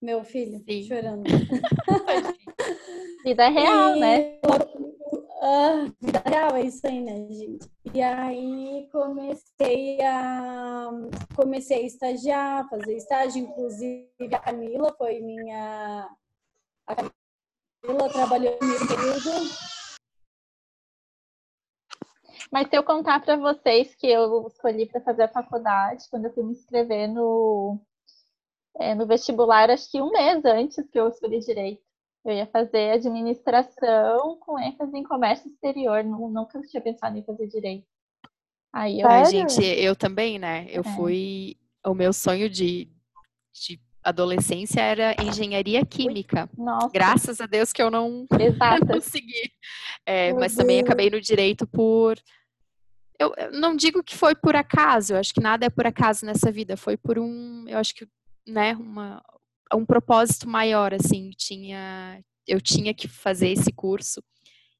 Meu 0.00 0.22
filho 0.22 0.60
Sim. 0.60 0.84
chorando. 0.84 1.24
Vida 3.26 3.48
real, 3.48 3.96
e... 3.96 4.00
né? 4.00 4.38
Ah, 5.44 5.90
vida 6.00 6.22
é 6.56 6.66
isso 6.66 6.86
aí, 6.86 7.00
né, 7.00 7.26
gente? 7.28 7.68
E 7.92 8.00
aí 8.00 8.88
comecei 8.92 10.00
a 10.00 10.88
comecei 11.34 11.78
a 11.82 11.86
estagiar, 11.86 12.68
fazer 12.68 12.96
estágio, 12.96 13.42
inclusive 13.42 14.08
a 14.32 14.38
Camila 14.38 14.94
foi 14.96 15.20
minha 15.20 16.08
a 16.86 16.94
Camila 16.94 18.08
trabalhou 18.12 18.52
no 18.52 18.86
período. 18.86 19.30
Mas 22.52 22.68
se 22.68 22.76
eu 22.76 22.84
contar 22.84 23.20
para 23.20 23.36
vocês 23.36 23.96
que 23.96 24.06
eu 24.06 24.46
escolhi 24.46 24.86
para 24.86 25.00
fazer 25.00 25.24
a 25.24 25.28
faculdade, 25.28 26.08
quando 26.08 26.26
eu 26.26 26.32
fui 26.32 26.44
me 26.44 26.52
inscrever 26.52 27.08
no, 27.08 27.80
é, 28.78 28.94
no 28.94 29.06
vestibular, 29.06 29.70
acho 29.70 29.90
que 29.90 30.00
um 30.00 30.12
mês 30.12 30.44
antes 30.44 30.88
que 30.88 31.00
eu 31.00 31.08
escolhi 31.08 31.40
direito. 31.40 31.91
Eu 32.24 32.32
ia 32.32 32.46
fazer 32.46 32.92
administração 32.92 34.38
com 34.40 34.58
ênfase 34.58 34.96
em 34.96 35.02
comércio 35.02 35.48
exterior. 35.50 36.04
Nunca 36.04 36.60
tinha 36.62 36.80
pensado 36.80 37.16
em 37.18 37.24
fazer 37.24 37.48
direito. 37.48 37.86
Aí 38.72 39.00
eu... 39.00 39.08
Ai, 39.08 39.26
gente, 39.26 39.62
eu 39.62 39.94
também, 39.94 40.38
né? 40.38 40.66
Eu 40.70 40.82
é. 40.82 40.96
fui. 40.96 41.56
O 41.84 41.94
meu 41.94 42.12
sonho 42.12 42.48
de, 42.48 42.88
de 43.52 43.80
adolescência 44.02 44.80
era 44.80 45.14
engenharia 45.22 45.84
química. 45.84 46.48
Nossa. 46.56 46.90
Graças 46.92 47.40
a 47.40 47.46
Deus 47.46 47.72
que 47.72 47.82
eu 47.82 47.90
não 47.90 48.26
consegui. 48.90 49.52
É, 50.06 50.32
mas 50.32 50.54
Deus. 50.54 50.56
também 50.56 50.80
acabei 50.80 51.10
no 51.10 51.20
direito 51.20 51.66
por. 51.66 52.16
Eu, 53.18 53.32
eu 53.36 53.52
não 53.52 53.76
digo 53.76 54.02
que 54.02 54.16
foi 54.16 54.34
por 54.34 54.56
acaso, 54.56 55.12
eu 55.12 55.18
acho 55.18 55.32
que 55.32 55.40
nada 55.40 55.66
é 55.66 55.70
por 55.70 55.86
acaso 55.86 56.26
nessa 56.26 56.50
vida. 56.50 56.76
Foi 56.76 56.96
por 56.96 57.18
um. 57.18 57.64
Eu 57.68 57.78
acho 57.78 57.94
que, 57.94 58.06
né, 58.46 58.74
uma, 58.74 59.22
um 59.74 59.86
propósito 59.86 60.48
maior, 60.48 60.94
assim, 60.94 61.30
tinha, 61.36 62.22
eu 62.46 62.60
tinha 62.60 62.94
que 62.94 63.08
fazer 63.08 63.50
esse 63.50 63.72
curso 63.72 64.22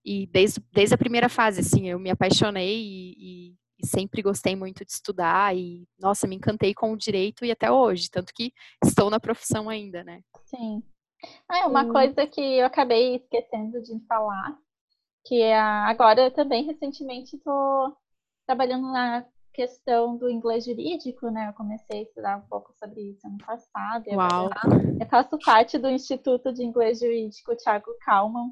e 0.05 0.27
desde, 0.27 0.61
desde 0.73 0.95
a 0.95 0.99
primeira 0.99 1.29
fase, 1.29 1.61
assim, 1.61 1.89
eu 1.89 1.99
me 1.99 2.11
apaixonei 2.11 2.81
e, 2.81 3.15
e 3.51 3.57
e 3.83 3.87
sempre 3.87 4.23
gostei 4.23 4.55
muito 4.55 4.85
de 4.85 4.93
estudar 4.93 5.55
e, 5.57 5.87
nossa, 5.99 6.27
me 6.29 6.37
encantei 6.37 6.73
com 6.73 6.93
o 6.93 6.97
direito 6.97 7.45
e 7.45 7.51
até 7.51 7.71
hoje, 7.71 8.09
tanto 8.09 8.33
que 8.33 8.53
estou 8.85 9.11
na 9.11 9.19
profissão 9.19 9.69
ainda, 9.69 10.05
né? 10.05 10.23
Sim. 10.45 10.83
Ah, 11.49 11.67
uma 11.67 11.85
Sim. 11.85 11.93
coisa 11.93 12.27
que 12.27 12.41
eu 12.41 12.67
acabei 12.67 13.17
esquecendo 13.17 13.83
de 13.83 13.99
falar, 14.07 14.57
que 15.27 15.41
é 15.41 15.59
agora 15.59 16.23
eu 16.23 16.31
também 16.31 16.65
recentemente 16.65 17.37
estou 17.37 17.97
trabalhando 18.47 18.87
na 18.93 19.25
questão 19.53 20.17
do 20.17 20.31
inglês 20.31 20.65
jurídico, 20.65 21.31
né? 21.31 21.49
Eu 21.49 21.53
comecei 21.53 22.01
a 22.01 22.03
estudar 22.03 22.37
um 22.39 22.49
pouco 22.49 22.73
sobre 22.79 23.01
isso 23.11 23.27
ano 23.27 23.39
passado. 23.39 24.05
e 24.07 24.15
Uau. 24.15 24.47
agora 24.47 24.61
Eu 25.01 25.07
faço 25.07 25.39
parte 25.39 25.79
do 25.79 25.89
Instituto 25.91 26.53
de 26.53 26.65
Inglês 26.65 26.99
Jurídico 27.01 27.55
Thiago 27.57 27.91
Kalman 28.05 28.51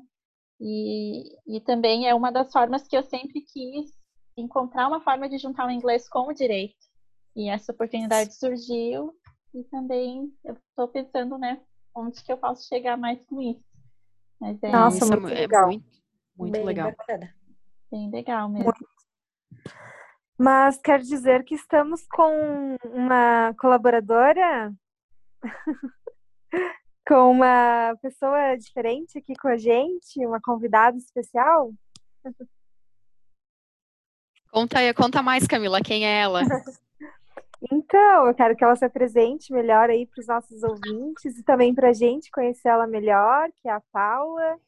e, 0.60 1.36
e 1.46 1.60
também 1.60 2.06
é 2.08 2.14
uma 2.14 2.30
das 2.30 2.52
formas 2.52 2.86
que 2.86 2.96
eu 2.96 3.02
sempre 3.02 3.40
quis 3.40 3.90
encontrar 4.36 4.88
uma 4.88 5.00
forma 5.00 5.28
de 5.28 5.38
juntar 5.38 5.66
o 5.66 5.70
inglês 5.70 6.08
com 6.08 6.28
o 6.28 6.32
direito. 6.34 6.76
E 7.34 7.48
essa 7.48 7.72
oportunidade 7.72 8.34
surgiu 8.34 9.14
e 9.54 9.64
também 9.64 10.32
eu 10.44 10.54
estou 10.70 10.86
pensando, 10.88 11.38
né, 11.38 11.60
onde 11.94 12.22
que 12.22 12.32
eu 12.32 12.36
posso 12.38 12.66
chegar 12.68 12.96
mais 12.96 13.24
com 13.26 13.40
isso. 13.40 13.64
Mas 14.40 14.62
é 14.62 14.70
Nossa, 14.70 14.96
Isso 14.98 15.12
é 15.12 15.16
muito 15.16 15.22
mu- 15.22 15.28
é 15.34 15.40
legal. 15.40 15.66
muito, 15.66 15.86
muito 16.36 16.52
Bem 16.52 16.64
legal. 16.64 16.90
bacana. 16.96 17.34
bem 17.90 18.10
legal 18.10 18.48
mesmo. 18.48 18.72
Mas 20.42 20.78
quer 20.78 21.00
dizer 21.00 21.44
que 21.44 21.54
estamos 21.54 22.06
com 22.06 22.74
uma 22.82 23.52
colaboradora, 23.60 24.72
com 27.06 27.30
uma 27.32 27.94
pessoa 28.00 28.56
diferente 28.56 29.18
aqui 29.18 29.34
com 29.34 29.48
a 29.48 29.58
gente, 29.58 30.24
uma 30.24 30.40
convidada 30.40 30.96
especial? 30.96 31.74
Conta, 34.50 34.78
aí- 34.78 34.94
conta 34.94 35.22
mais, 35.22 35.46
Camila, 35.46 35.82
quem 35.82 36.06
é 36.06 36.22
ela? 36.22 36.40
Então, 37.70 38.26
eu 38.26 38.34
quero 38.34 38.56
que 38.56 38.64
ela 38.64 38.74
se 38.74 38.86
apresente 38.86 39.52
melhor 39.52 39.90
aí 39.90 40.06
para 40.06 40.18
os 40.18 40.26
nossos 40.26 40.62
ouvintes 40.62 41.36
e 41.36 41.42
também 41.42 41.74
para 41.74 41.90
a 41.90 41.92
gente 41.92 42.30
conhecer 42.30 42.68
ela 42.68 42.86
melhor, 42.86 43.50
que 43.60 43.68
é 43.68 43.72
a 43.72 43.82
Paula. 43.92 44.58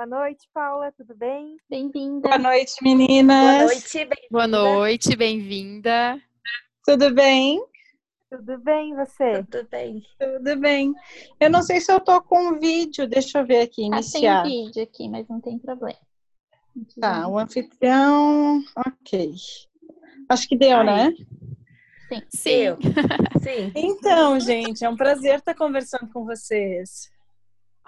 Boa 0.00 0.06
noite, 0.06 0.48
Paula, 0.54 0.90
tudo 0.92 1.14
bem? 1.14 1.58
Bem-vinda. 1.68 2.26
Boa 2.26 2.38
noite, 2.38 2.72
meninas. 2.82 3.58
Boa 3.58 3.64
noite, 3.66 4.04
bem 4.06 4.28
Boa 4.30 4.46
noite, 4.46 5.14
bem-vinda. 5.14 6.18
Tudo 6.86 7.12
bem? 7.14 7.62
Tudo 8.30 8.56
bem, 8.60 8.96
você? 8.96 9.44
tudo 9.44 9.68
bem. 9.68 10.02
Tudo 10.18 10.56
bem. 10.58 10.94
Eu 11.38 11.50
não 11.50 11.62
sei 11.62 11.82
se 11.82 11.92
eu 11.92 12.00
tô 12.00 12.18
com 12.22 12.58
vídeo, 12.58 13.06
deixa 13.06 13.40
eu 13.40 13.46
ver 13.46 13.60
aqui, 13.60 13.82
Ah, 13.82 13.90
tem 13.90 13.98
iniciar. 13.98 14.42
vídeo 14.44 14.82
aqui, 14.82 15.06
mas 15.06 15.28
não 15.28 15.38
tem 15.38 15.58
problema. 15.58 15.98
Tá, 16.98 17.28
o 17.28 17.38
anfitrião, 17.38 18.64
ok. 18.74 19.34
Acho 20.30 20.48
que 20.48 20.56
deu, 20.56 20.78
Aí. 20.78 20.86
né? 20.86 21.12
Sim. 22.30 22.50
Eu. 22.52 22.78
Sim. 23.42 23.70
Então, 23.76 24.40
gente, 24.40 24.82
é 24.82 24.88
um 24.88 24.96
prazer 24.96 25.40
estar 25.40 25.54
conversando 25.54 26.10
com 26.10 26.24
vocês. 26.24 27.12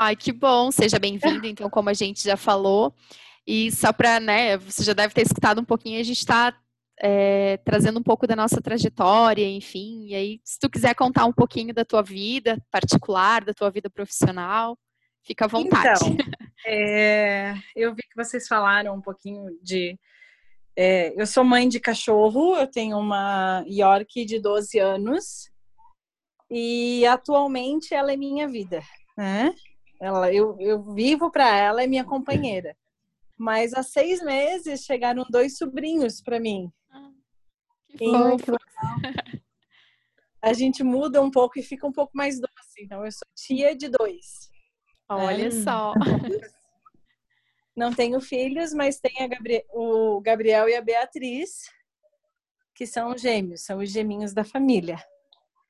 Ai, 0.04 0.16
que 0.16 0.32
bom, 0.32 0.72
seja 0.72 0.98
bem-vindo, 0.98 1.46
então, 1.46 1.70
como 1.70 1.88
a 1.88 1.94
gente 1.94 2.24
já 2.24 2.36
falou. 2.36 2.92
E 3.46 3.70
só 3.70 3.92
para, 3.92 4.18
né, 4.18 4.56
você 4.56 4.82
já 4.82 4.92
deve 4.92 5.14
ter 5.14 5.22
escutado 5.22 5.60
um 5.60 5.64
pouquinho, 5.64 6.00
a 6.00 6.02
gente 6.02 6.18
está 6.18 6.52
trazendo 7.64 8.00
um 8.00 8.02
pouco 8.02 8.26
da 8.26 8.34
nossa 8.34 8.60
trajetória, 8.60 9.48
enfim. 9.48 10.06
E 10.08 10.14
aí, 10.16 10.40
se 10.42 10.58
tu 10.58 10.68
quiser 10.68 10.96
contar 10.96 11.24
um 11.24 11.32
pouquinho 11.32 11.72
da 11.72 11.84
tua 11.84 12.02
vida 12.02 12.60
particular, 12.68 13.44
da 13.44 13.54
tua 13.54 13.70
vida 13.70 13.88
profissional, 13.88 14.76
fica 15.22 15.44
à 15.44 15.48
vontade. 15.48 16.00
Então, 16.04 16.16
é, 16.66 17.54
eu 17.76 17.94
vi 17.94 18.02
que 18.02 18.16
vocês 18.16 18.48
falaram 18.48 18.96
um 18.96 19.00
pouquinho 19.00 19.56
de. 19.62 19.96
é, 20.76 21.14
eu 21.16 21.28
sou 21.28 21.44
mãe 21.44 21.68
de 21.68 21.78
cachorro, 21.78 22.56
eu 22.56 22.66
tenho 22.66 22.98
uma 22.98 23.64
York 23.68 24.24
de 24.24 24.40
12 24.40 24.80
anos 24.80 25.48
e 26.50 27.06
atualmente 27.06 27.94
ela 27.94 28.12
é 28.12 28.16
minha 28.16 28.48
vida, 28.48 28.82
né? 29.16 29.54
Ela, 30.02 30.32
eu, 30.32 30.56
eu 30.58 30.82
vivo 30.94 31.30
para 31.30 31.48
ela, 31.56 31.80
é 31.82 31.86
minha 31.86 32.04
companheira. 32.04 32.76
Mas 33.38 33.72
há 33.72 33.84
seis 33.84 34.20
meses 34.20 34.82
chegaram 34.84 35.24
dois 35.30 35.56
sobrinhos 35.56 36.20
para 36.20 36.40
mim. 36.40 36.68
Que 37.96 38.04
Ai, 38.14 38.36
fofo. 38.38 38.58
A 40.42 40.52
gente 40.52 40.82
muda 40.82 41.22
um 41.22 41.30
pouco 41.30 41.56
e 41.58 41.62
fica 41.62 41.86
um 41.86 41.92
pouco 41.92 42.10
mais 42.16 42.40
doce. 42.40 42.80
Então, 42.82 43.04
eu 43.04 43.12
sou 43.12 43.26
tia 43.36 43.76
de 43.76 43.88
dois. 43.88 44.50
Olha 45.08 45.46
É. 45.46 45.50
só. 45.52 45.94
Não 47.76 47.92
tenho 47.92 48.20
filhos, 48.20 48.74
mas 48.74 48.98
tenho 48.98 49.22
a 49.24 49.28
Gabri- 49.28 49.64
o 49.72 50.20
Gabriel 50.20 50.68
e 50.68 50.74
a 50.74 50.82
Beatriz, 50.82 51.70
que 52.74 52.86
são 52.86 53.16
gêmeos, 53.16 53.62
são 53.64 53.78
os 53.78 53.90
geminhos 53.90 54.34
da 54.34 54.42
família. 54.44 54.96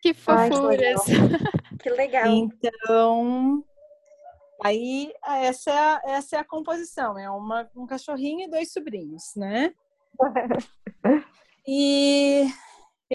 Que 0.01 0.09
Ai, 0.27 0.49
que 0.49 0.57
fofuras. 0.57 1.01
Que 1.83 1.91
legal. 1.91 2.27
Então, 2.29 3.65
aí 4.65 5.13
essa 5.25 5.71
é 5.71 5.79
a, 5.79 6.03
essa 6.05 6.37
é 6.37 6.39
a 6.39 6.45
composição, 6.45 7.19
é 7.19 7.31
uma, 7.31 7.69
um 7.75 7.87
cachorrinho 7.87 8.47
e 8.47 8.51
dois 8.51 8.73
sobrinhos, 8.73 9.33
né? 9.37 9.73
E 11.65 12.49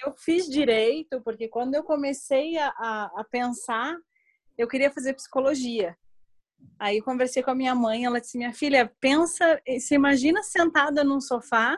eu 0.02 0.14
fiz 0.16 0.48
direito, 0.48 1.22
porque 1.22 1.50
quando 1.50 1.76
eu 1.76 1.84
comecei 1.84 2.58
a, 2.58 2.70
a, 2.70 3.12
a 3.18 3.24
pensar, 3.30 3.94
eu 4.58 4.68
queria 4.68 4.90
fazer 4.90 5.14
psicologia. 5.14 5.98
Aí 6.80 6.98
eu 6.98 7.04
conversei 7.04 7.44
com 7.44 7.52
a 7.52 7.56
minha 7.56 7.76
mãe, 7.76 8.06
ela 8.06 8.22
disse: 8.22 8.38
Minha 8.38 8.54
filha, 8.54 8.92
pensa, 9.00 9.62
se 9.80 9.96
imagina 9.96 10.42
sentada 10.44 11.04
num 11.04 11.20
sofá 11.20 11.78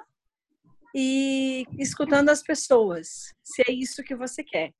e 0.95 1.65
escutando 1.77 2.29
as 2.29 2.41
pessoas, 2.41 3.33
se 3.43 3.63
é 3.67 3.71
isso 3.71 4.03
que 4.03 4.15
você 4.15 4.43
quer. 4.43 4.73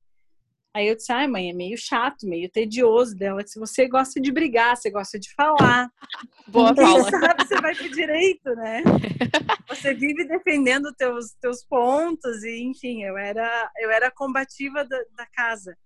Aí 0.73 0.87
eu 0.87 0.95
disse: 0.95 1.11
Ai, 1.11 1.27
mãe, 1.27 1.49
é 1.49 1.53
meio 1.53 1.77
chato, 1.77 2.27
meio 2.27 2.49
tedioso 2.49 3.15
dela. 3.15 3.45
Se 3.45 3.59
você 3.59 3.87
gosta 3.87 4.19
de 4.21 4.31
brigar, 4.31 4.77
você 4.77 4.89
gosta 4.89 5.19
de 5.19 5.33
falar, 5.33 5.91
Boa, 6.47 6.73
quem 6.73 6.83
Paula. 6.83 7.09
sabe 7.09 7.47
você 7.47 7.61
vai 7.61 7.75
pro 7.75 7.89
direito, 7.89 8.55
né? 8.55 8.83
Você 9.69 9.93
vive 9.93 10.25
defendendo 10.25 10.91
teus 10.95 11.35
teus 11.39 11.63
pontos 11.63 12.43
e 12.43 12.63
enfim, 12.63 13.03
eu 13.03 13.15
era 13.15 13.71
eu 13.77 13.91
era 13.91 14.09
combativa 14.09 14.83
da, 14.83 14.97
da 15.15 15.27
casa. 15.27 15.77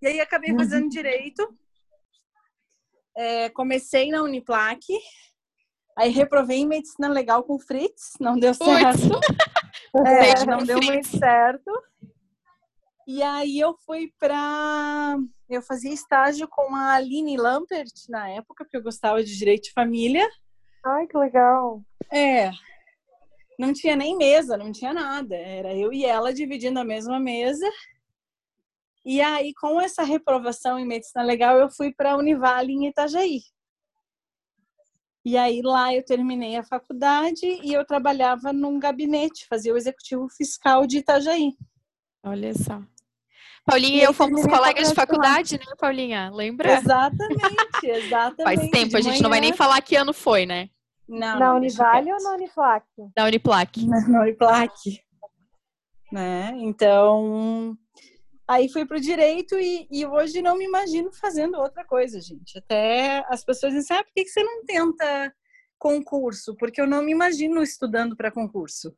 E 0.00 0.06
aí 0.06 0.18
acabei 0.18 0.54
fazendo 0.54 0.88
direito. 0.88 1.46
É, 3.14 3.50
comecei 3.50 4.10
na 4.10 4.22
Uniplac. 4.22 4.80
Aí 5.98 6.10
reprovei 6.10 6.58
em 6.58 6.66
medicina 6.66 7.08
legal 7.08 7.42
com 7.42 7.58
Fritz, 7.58 8.12
não 8.18 8.38
deu 8.38 8.54
certo. 8.54 9.20
É, 9.94 10.44
não 10.44 10.58
deu 10.58 10.80
muito 10.82 11.06
certo. 11.06 11.70
E 13.08 13.22
aí 13.22 13.58
eu 13.58 13.74
fui 13.86 14.12
pra. 14.18 15.16
Eu 15.48 15.62
fazia 15.62 15.94
estágio 15.94 16.46
com 16.46 16.76
a 16.76 16.92
Aline 16.92 17.38
Lampert 17.38 17.90
na 18.06 18.28
época, 18.28 18.64
porque 18.64 18.76
eu 18.76 18.82
gostava 18.82 19.24
de 19.24 19.34
direito 19.34 19.64
de 19.64 19.72
família. 19.72 20.28
Ai, 20.84 21.06
que 21.06 21.16
legal. 21.16 21.82
É. 22.12 22.50
Não 23.58 23.72
tinha 23.72 23.96
nem 23.96 24.14
mesa, 24.14 24.58
não 24.58 24.70
tinha 24.70 24.92
nada. 24.92 25.34
Era 25.34 25.74
eu 25.74 25.90
e 25.90 26.04
ela 26.04 26.34
dividindo 26.34 26.78
a 26.78 26.84
mesma 26.84 27.18
mesa. 27.18 27.66
E 29.06 29.22
aí, 29.22 29.54
com 29.54 29.80
essa 29.80 30.02
reprovação 30.02 30.78
em 30.78 30.86
medicina 30.86 31.24
legal, 31.24 31.56
eu 31.58 31.70
fui 31.70 31.90
para 31.94 32.12
a 32.12 32.16
Univale 32.18 32.74
em 32.74 32.88
Itajaí. 32.88 33.40
E 35.24 35.34
aí 35.34 35.62
lá 35.62 35.94
eu 35.94 36.04
terminei 36.04 36.56
a 36.56 36.62
faculdade 36.62 37.46
e 37.46 37.72
eu 37.72 37.86
trabalhava 37.86 38.52
num 38.52 38.78
gabinete, 38.78 39.46
fazia 39.48 39.72
o 39.72 39.78
executivo 39.78 40.28
fiscal 40.28 40.86
de 40.86 40.98
Itajaí. 40.98 41.54
Olha 42.22 42.52
só. 42.52 42.82
Paulinha 43.68 43.98
e 43.98 44.02
eu 44.02 44.14
fomos 44.14 44.46
colegas 44.46 44.88
de 44.88 44.94
faculdade 44.94 45.58
né, 45.58 45.74
Paulinha? 45.78 46.30
Lembra? 46.32 46.72
Exatamente, 46.72 47.84
exatamente. 47.84 48.42
Faz 48.42 48.70
tempo, 48.70 48.96
a 48.96 49.00
gente 49.02 49.22
não 49.22 49.28
vai 49.28 49.42
nem 49.42 49.52
falar 49.52 49.82
que 49.82 49.94
ano 49.94 50.14
foi, 50.14 50.46
né? 50.46 50.70
Não, 51.06 51.38
na 51.38 51.54
Univale 51.54 52.10
ou 52.10 52.22
na 52.22 52.32
Uniplac? 52.32 52.86
Da 53.14 53.26
Uniplac. 53.26 53.84
na 54.08 54.22
Uniplac. 54.22 54.72
Né? 56.10 56.54
Então, 56.56 57.76
aí 58.48 58.70
fui 58.70 58.86
pro 58.86 58.98
direito 58.98 59.58
e, 59.58 59.86
e 59.90 60.06
hoje 60.06 60.40
não 60.40 60.56
me 60.56 60.64
imagino 60.64 61.12
fazendo 61.12 61.58
outra 61.58 61.84
coisa, 61.84 62.22
gente. 62.22 62.56
Até 62.56 63.22
as 63.28 63.44
pessoas 63.44 63.74
dizem, 63.74 63.98
ah, 63.98 64.02
por 64.02 64.12
que 64.14 64.24
que 64.24 64.30
você 64.30 64.42
não 64.42 64.64
tenta 64.64 65.30
concurso? 65.78 66.56
Porque 66.56 66.80
eu 66.80 66.86
não 66.86 67.02
me 67.02 67.12
imagino 67.12 67.62
estudando 67.62 68.16
para 68.16 68.32
concurso. 68.32 68.94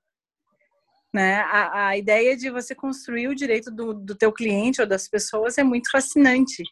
Né? 1.12 1.40
A, 1.40 1.88
a 1.88 1.96
ideia 1.96 2.37
de 2.37 2.51
você 2.51 2.75
construir 2.75 3.29
o 3.29 3.35
direito 3.35 3.70
do, 3.70 3.92
do 3.92 4.14
teu 4.14 4.33
cliente 4.33 4.81
ou 4.81 4.87
das 4.87 5.09
pessoas 5.09 5.59
é 5.59 5.64
muito 5.64 5.90
fascinante. 5.90 6.62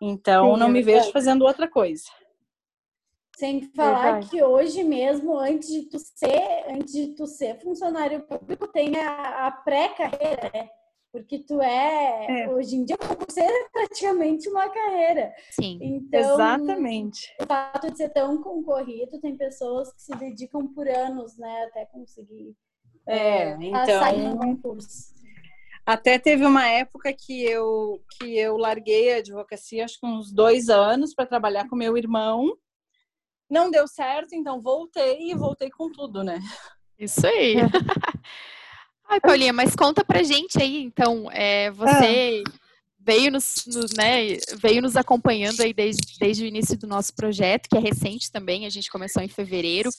Então, 0.00 0.54
Sim, 0.54 0.60
não 0.60 0.68
é 0.68 0.70
me 0.70 0.82
vejo 0.82 1.10
fazendo 1.10 1.44
outra 1.44 1.68
coisa. 1.68 2.04
Sem 3.36 3.62
falar 3.74 4.12
Verdade. 4.12 4.30
que 4.30 4.42
hoje 4.42 4.84
mesmo, 4.84 5.36
antes 5.36 5.68
de 5.68 5.82
tu 5.88 5.98
ser, 5.98 6.64
antes 6.68 6.92
de 6.92 7.08
tu 7.16 7.26
ser 7.26 7.60
funcionário 7.60 8.22
público, 8.22 8.68
tem 8.68 8.96
a, 8.96 9.46
a 9.48 9.50
pré-carreira, 9.50 10.50
né? 10.54 10.68
Porque 11.10 11.40
tu 11.40 11.60
é, 11.60 12.42
É. 12.42 12.48
hoje 12.48 12.76
em 12.76 12.84
dia, 12.84 12.96
concurso 12.96 13.38
é 13.40 13.68
praticamente 13.72 14.48
uma 14.48 14.68
carreira. 14.68 15.32
Sim. 15.50 15.78
Então, 15.80 16.34
Exatamente. 16.34 17.34
o 17.40 17.46
fato 17.46 17.90
de 17.90 17.96
ser 17.96 18.10
tão 18.10 18.40
concorrido, 18.42 19.20
tem 19.20 19.36
pessoas 19.36 19.92
que 19.92 20.02
se 20.02 20.16
dedicam 20.16 20.66
por 20.68 20.88
anos, 20.88 21.36
né, 21.36 21.64
até 21.68 21.86
conseguir 21.86 22.54
É, 23.06 23.52
a 23.74 23.86
sair 23.86 24.26
então. 24.26 24.78
Até 25.86 26.18
teve 26.18 26.44
uma 26.46 26.66
época 26.66 27.12
que 27.12 27.42
eu 27.42 28.02
que 28.18 28.38
eu 28.38 28.56
larguei 28.56 29.12
a 29.12 29.16
advocacia, 29.18 29.84
acho 29.84 30.00
que 30.00 30.06
uns 30.06 30.32
dois 30.32 30.70
anos, 30.70 31.14
para 31.14 31.26
trabalhar 31.26 31.68
com 31.68 31.76
meu 31.76 31.96
irmão. 31.98 32.56
Não 33.50 33.70
deu 33.70 33.86
certo, 33.86 34.34
então 34.34 34.60
voltei 34.60 35.30
e 35.30 35.34
voltei 35.34 35.68
com 35.70 35.92
tudo, 35.92 36.24
né? 36.24 36.40
Isso 36.98 37.26
aí. 37.26 37.56
Ai, 39.06 39.20
Paulinha, 39.20 39.52
mas 39.52 39.76
conta 39.76 40.02
pra 40.02 40.22
gente 40.22 40.60
aí, 40.60 40.82
então, 40.82 41.30
é, 41.30 41.70
você 41.70 42.42
veio 42.98 43.30
nos, 43.30 43.64
no- 43.66 43.84
né, 43.98 44.38
veio 44.56 44.80
nos 44.80 44.96
acompanhando 44.96 45.60
aí 45.60 45.74
desde, 45.74 46.18
desde 46.18 46.42
o 46.42 46.46
início 46.46 46.76
do 46.78 46.86
nosso 46.86 47.14
projeto, 47.14 47.68
que 47.68 47.76
é 47.76 47.80
recente 47.80 48.32
também, 48.32 48.64
a 48.64 48.70
gente 48.70 48.90
começou 48.90 49.22
em 49.22 49.28
fevereiro, 49.28 49.90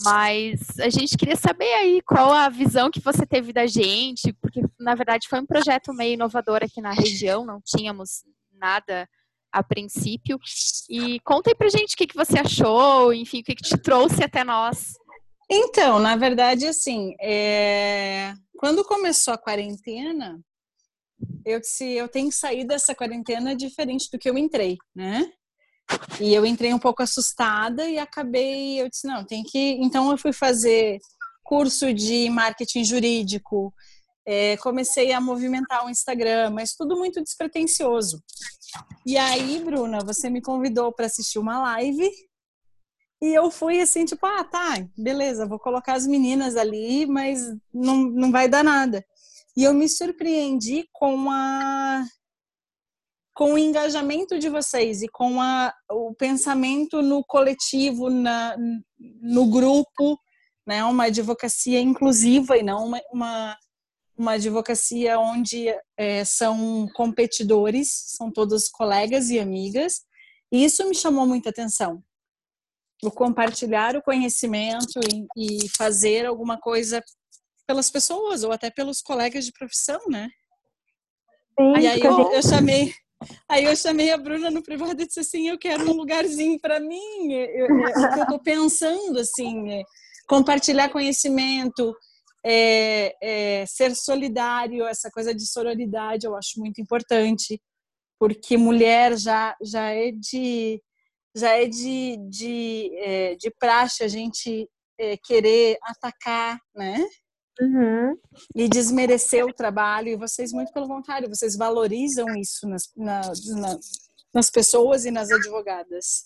mas 0.00 0.78
a 0.80 0.88
gente 0.88 1.16
queria 1.16 1.36
saber 1.36 1.72
aí 1.74 2.00
qual 2.02 2.32
a 2.32 2.48
visão 2.48 2.90
que 2.90 3.00
você 3.00 3.26
teve 3.26 3.52
da 3.52 3.66
gente, 3.66 4.32
porque 4.34 4.62
na 4.78 4.94
verdade 4.94 5.28
foi 5.28 5.40
um 5.40 5.46
projeto 5.46 5.92
meio 5.92 6.14
inovador 6.14 6.60
aqui 6.62 6.80
na 6.80 6.92
região, 6.92 7.44
não 7.44 7.60
tínhamos 7.60 8.24
nada 8.52 9.08
a 9.52 9.62
princípio, 9.62 10.38
e 10.88 11.20
conta 11.20 11.50
aí 11.50 11.54
pra 11.54 11.68
gente 11.68 11.94
o 11.94 11.96
que, 11.96 12.06
que 12.06 12.16
você 12.16 12.38
achou, 12.38 13.12
enfim, 13.12 13.40
o 13.40 13.44
que, 13.44 13.54
que 13.54 13.62
te 13.62 13.76
trouxe 13.76 14.24
até 14.24 14.42
nós. 14.42 14.94
Então, 15.50 15.98
na 15.98 16.16
verdade, 16.16 16.66
assim, 16.66 17.14
é, 17.20 18.32
quando 18.56 18.82
começou 18.84 19.34
a 19.34 19.38
quarentena, 19.38 20.40
eu 21.44 21.60
disse, 21.60 21.84
eu 21.84 22.08
tenho 22.08 22.30
que 22.30 22.34
sair 22.34 22.64
dessa 22.64 22.94
quarentena 22.94 23.54
diferente 23.54 24.08
do 24.10 24.18
que 24.18 24.30
eu 24.30 24.38
entrei, 24.38 24.78
né? 24.94 25.30
E 26.20 26.34
eu 26.34 26.44
entrei 26.46 26.72
um 26.72 26.78
pouco 26.78 27.02
assustada 27.02 27.88
e 27.88 27.98
acabei, 27.98 28.80
eu 28.80 28.88
disse, 28.88 29.06
não, 29.06 29.24
tem 29.24 29.42
que. 29.42 29.78
Então 29.80 30.10
eu 30.10 30.18
fui 30.18 30.32
fazer 30.32 30.98
curso 31.42 31.92
de 31.92 32.30
marketing 32.30 32.84
jurídico, 32.84 33.74
é, 34.26 34.56
comecei 34.58 35.12
a 35.12 35.20
movimentar 35.20 35.84
o 35.84 35.90
Instagram, 35.90 36.50
mas 36.50 36.74
tudo 36.74 36.96
muito 36.96 37.22
despretensioso. 37.22 38.22
E 39.04 39.18
aí, 39.18 39.62
Bruna, 39.62 39.98
você 40.04 40.30
me 40.30 40.40
convidou 40.40 40.92
para 40.92 41.06
assistir 41.06 41.38
uma 41.38 41.60
live 41.60 42.08
e 43.20 43.34
eu 43.34 43.50
fui 43.50 43.80
assim, 43.80 44.04
tipo, 44.04 44.24
ah, 44.26 44.42
tá, 44.42 44.84
beleza, 44.96 45.46
vou 45.46 45.58
colocar 45.58 45.94
as 45.94 46.06
meninas 46.06 46.56
ali, 46.56 47.06
mas 47.06 47.40
não, 47.72 47.98
não 47.98 48.32
vai 48.32 48.48
dar 48.48 48.64
nada. 48.64 49.04
E 49.56 49.62
eu 49.62 49.74
me 49.74 49.88
surpreendi 49.88 50.88
com 50.92 51.30
a 51.30 52.04
com 53.34 53.54
o 53.54 53.58
engajamento 53.58 54.38
de 54.38 54.48
vocês 54.48 55.02
e 55.02 55.08
com 55.08 55.40
a, 55.40 55.72
o 55.90 56.14
pensamento 56.14 57.00
no 57.00 57.24
coletivo, 57.24 58.10
na, 58.10 58.56
no 58.98 59.46
grupo, 59.46 60.18
né? 60.66 60.84
Uma 60.84 61.04
advocacia 61.04 61.80
inclusiva 61.80 62.56
e 62.56 62.62
não 62.62 62.86
uma, 62.86 63.00
uma, 63.12 63.58
uma 64.16 64.32
advocacia 64.32 65.18
onde 65.18 65.66
é, 65.96 66.24
são 66.24 66.88
competidores, 66.94 67.88
são 68.16 68.30
todos 68.30 68.68
colegas 68.68 69.30
e 69.30 69.38
amigas. 69.38 70.02
E 70.52 70.64
isso 70.64 70.86
me 70.88 70.94
chamou 70.94 71.26
muita 71.26 71.50
atenção 71.50 72.02
o 73.02 73.10
compartilhar 73.10 73.96
o 73.96 74.02
conhecimento 74.02 75.00
e, 75.12 75.26
e, 75.36 75.68
fazer 75.76 76.24
alguma 76.24 76.56
coisa 76.56 77.02
pelas 77.66 77.90
pessoas 77.90 78.44
ou 78.44 78.52
até 78.52 78.70
pelos 78.70 79.02
colegas 79.02 79.44
de 79.44 79.52
profissão, 79.52 79.98
né? 80.08 80.28
Sim, 81.58 81.80
e 81.80 81.86
aí 81.86 82.00
eu, 82.00 82.32
eu 82.32 82.42
chamei, 82.42 82.94
aí 83.48 83.64
eu 83.64 83.76
chamei 83.76 84.10
a 84.10 84.18
Bruna 84.18 84.50
no 84.50 84.62
privado 84.62 85.00
e 85.00 85.06
disse 85.06 85.20
assim, 85.20 85.48
eu 85.48 85.58
quero 85.58 85.88
um 85.90 85.94
lugarzinho 85.94 86.58
para 86.60 86.80
mim, 86.80 87.32
eu, 87.32 87.66
eu, 87.66 87.80
eu 88.18 88.26
tô 88.26 88.38
pensando 88.38 89.18
assim, 89.18 89.70
é 89.70 89.82
compartilhar 90.28 90.88
conhecimento, 90.88 91.94
é, 92.44 93.14
é, 93.22 93.66
ser 93.66 93.94
solidário, 93.94 94.86
essa 94.86 95.10
coisa 95.10 95.34
de 95.34 95.46
sororidade 95.46 96.26
eu 96.26 96.36
acho 96.36 96.58
muito 96.58 96.80
importante, 96.80 97.60
porque 98.18 98.56
mulher 98.56 99.16
já 99.16 99.56
já 99.62 99.90
é 99.90 100.10
de 100.10 100.80
já 101.34 101.50
é 101.50 101.66
de, 101.66 102.18
de, 102.28 102.90
é, 102.98 103.34
de 103.36 103.50
praxe 103.58 104.04
a 104.04 104.08
gente 104.08 104.68
é, 104.98 105.16
querer 105.16 105.78
atacar, 105.82 106.58
né? 106.74 107.04
Uhum. 107.60 108.18
E 108.56 108.68
desmerecer 108.68 109.44
o 109.44 109.52
trabalho, 109.52 110.08
e 110.08 110.16
vocês, 110.16 110.52
muito 110.52 110.72
pelo 110.72 110.88
contrário, 110.88 111.28
vocês 111.28 111.56
valorizam 111.56 112.26
isso 112.36 112.66
nas, 112.68 112.90
na, 112.96 113.20
na, 113.20 113.78
nas 114.34 114.50
pessoas 114.50 115.04
e 115.04 115.10
nas 115.10 115.30
advogadas. 115.30 116.24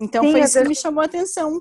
Então, 0.00 0.22
Sim, 0.22 0.32
foi 0.32 0.40
isso 0.40 0.52
que 0.52 0.58
vezes- 0.58 0.68
me 0.68 0.74
chamou 0.74 1.02
a 1.02 1.06
atenção. 1.06 1.60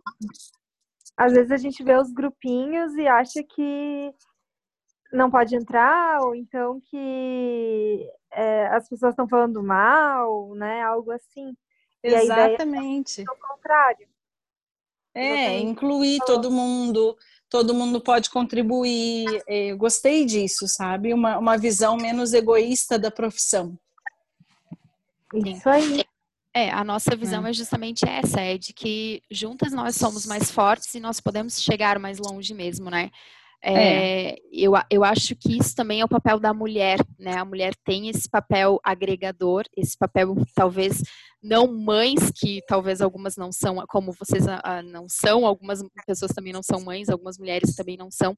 Às 1.18 1.32
vezes 1.34 1.52
a 1.52 1.58
gente 1.58 1.82
vê 1.84 1.98
os 1.98 2.12
grupinhos 2.12 2.94
e 2.96 3.08
acha 3.08 3.42
que 3.42 4.14
não 5.14 5.32
pode 5.32 5.56
entrar, 5.56 6.22
ou 6.22 6.36
então 6.36 6.82
que 6.82 8.10
é, 8.34 8.68
as 8.68 8.90
pessoas 8.90 9.14
estão 9.14 9.28
falando 9.28 9.64
mal, 9.64 10.54
né? 10.56 10.82
Algo 10.84 11.12
assim. 11.12 11.56
E 12.04 12.14
a 12.14 12.24
ideia 12.24 12.48
Exatamente. 12.50 13.22
é 13.22 13.32
o 13.32 13.38
contrário. 13.38 14.08
É, 15.14 15.22
Exatamente. 15.30 15.66
incluir 15.72 16.20
todo 16.26 16.52
mundo, 16.52 17.18
todo 17.56 17.74
mundo 17.74 18.02
pode 18.02 18.30
contribuir. 18.30 19.42
É, 19.48 19.68
Eu 19.68 19.78
gostei 19.78 20.26
disso, 20.26 20.68
sabe? 20.68 21.14
Uma, 21.14 21.38
uma 21.38 21.58
visão 21.58 21.96
menos 21.96 22.34
egoísta 22.34 23.00
da 23.00 23.10
profissão. 23.10 23.80
Isso 25.34 25.70
aí. 25.70 26.04
É, 26.54 26.70
a 26.70 26.84
nossa 26.84 27.16
visão 27.16 27.46
é 27.48 27.54
justamente 27.54 28.06
essa, 28.08 28.42
é 28.42 28.58
de 28.58 28.74
que 28.74 29.22
juntas 29.32 29.72
nós 29.72 29.96
somos 29.96 30.26
mais 30.26 30.52
fortes 30.52 30.94
e 30.96 31.00
nós 31.00 31.22
podemos 31.22 31.62
chegar 31.62 31.98
mais 31.98 32.18
longe 32.18 32.54
mesmo, 32.54 32.90
né? 32.90 33.10
É, 33.62 34.36
Eu, 34.52 34.76
a- 34.76 34.86
eu 34.92 35.04
acho 35.04 35.34
que 35.36 35.58
isso 35.58 35.74
também 35.76 36.02
é 36.02 36.06
o 36.06 36.10
papel 36.10 36.38
da 36.40 36.54
mulher, 36.54 37.00
né? 37.18 37.38
A 37.38 37.46
mulher 37.46 37.74
tem 37.86 38.10
esse 38.10 38.30
papel 38.30 38.80
agregador, 38.84 39.64
esse 39.78 39.98
papel 39.98 40.36
talvez 40.54 41.02
não 41.46 41.68
mães, 41.72 42.32
que 42.36 42.62
talvez 42.68 43.02
algumas 43.02 43.36
não 43.38 43.52
são, 43.52 43.84
como 43.88 44.12
vocês 44.14 44.48
ah, 44.48 44.60
ah, 44.64 44.82
não 44.84 45.08
são, 45.08 45.46
algumas 45.46 45.80
pessoas 46.06 46.32
também 46.32 46.52
não 46.52 46.64
são 46.64 46.82
mães, 46.82 47.10
algumas 47.10 47.38
mulheres 47.38 47.76
também 47.76 47.96
não 47.98 48.10
são, 48.10 48.36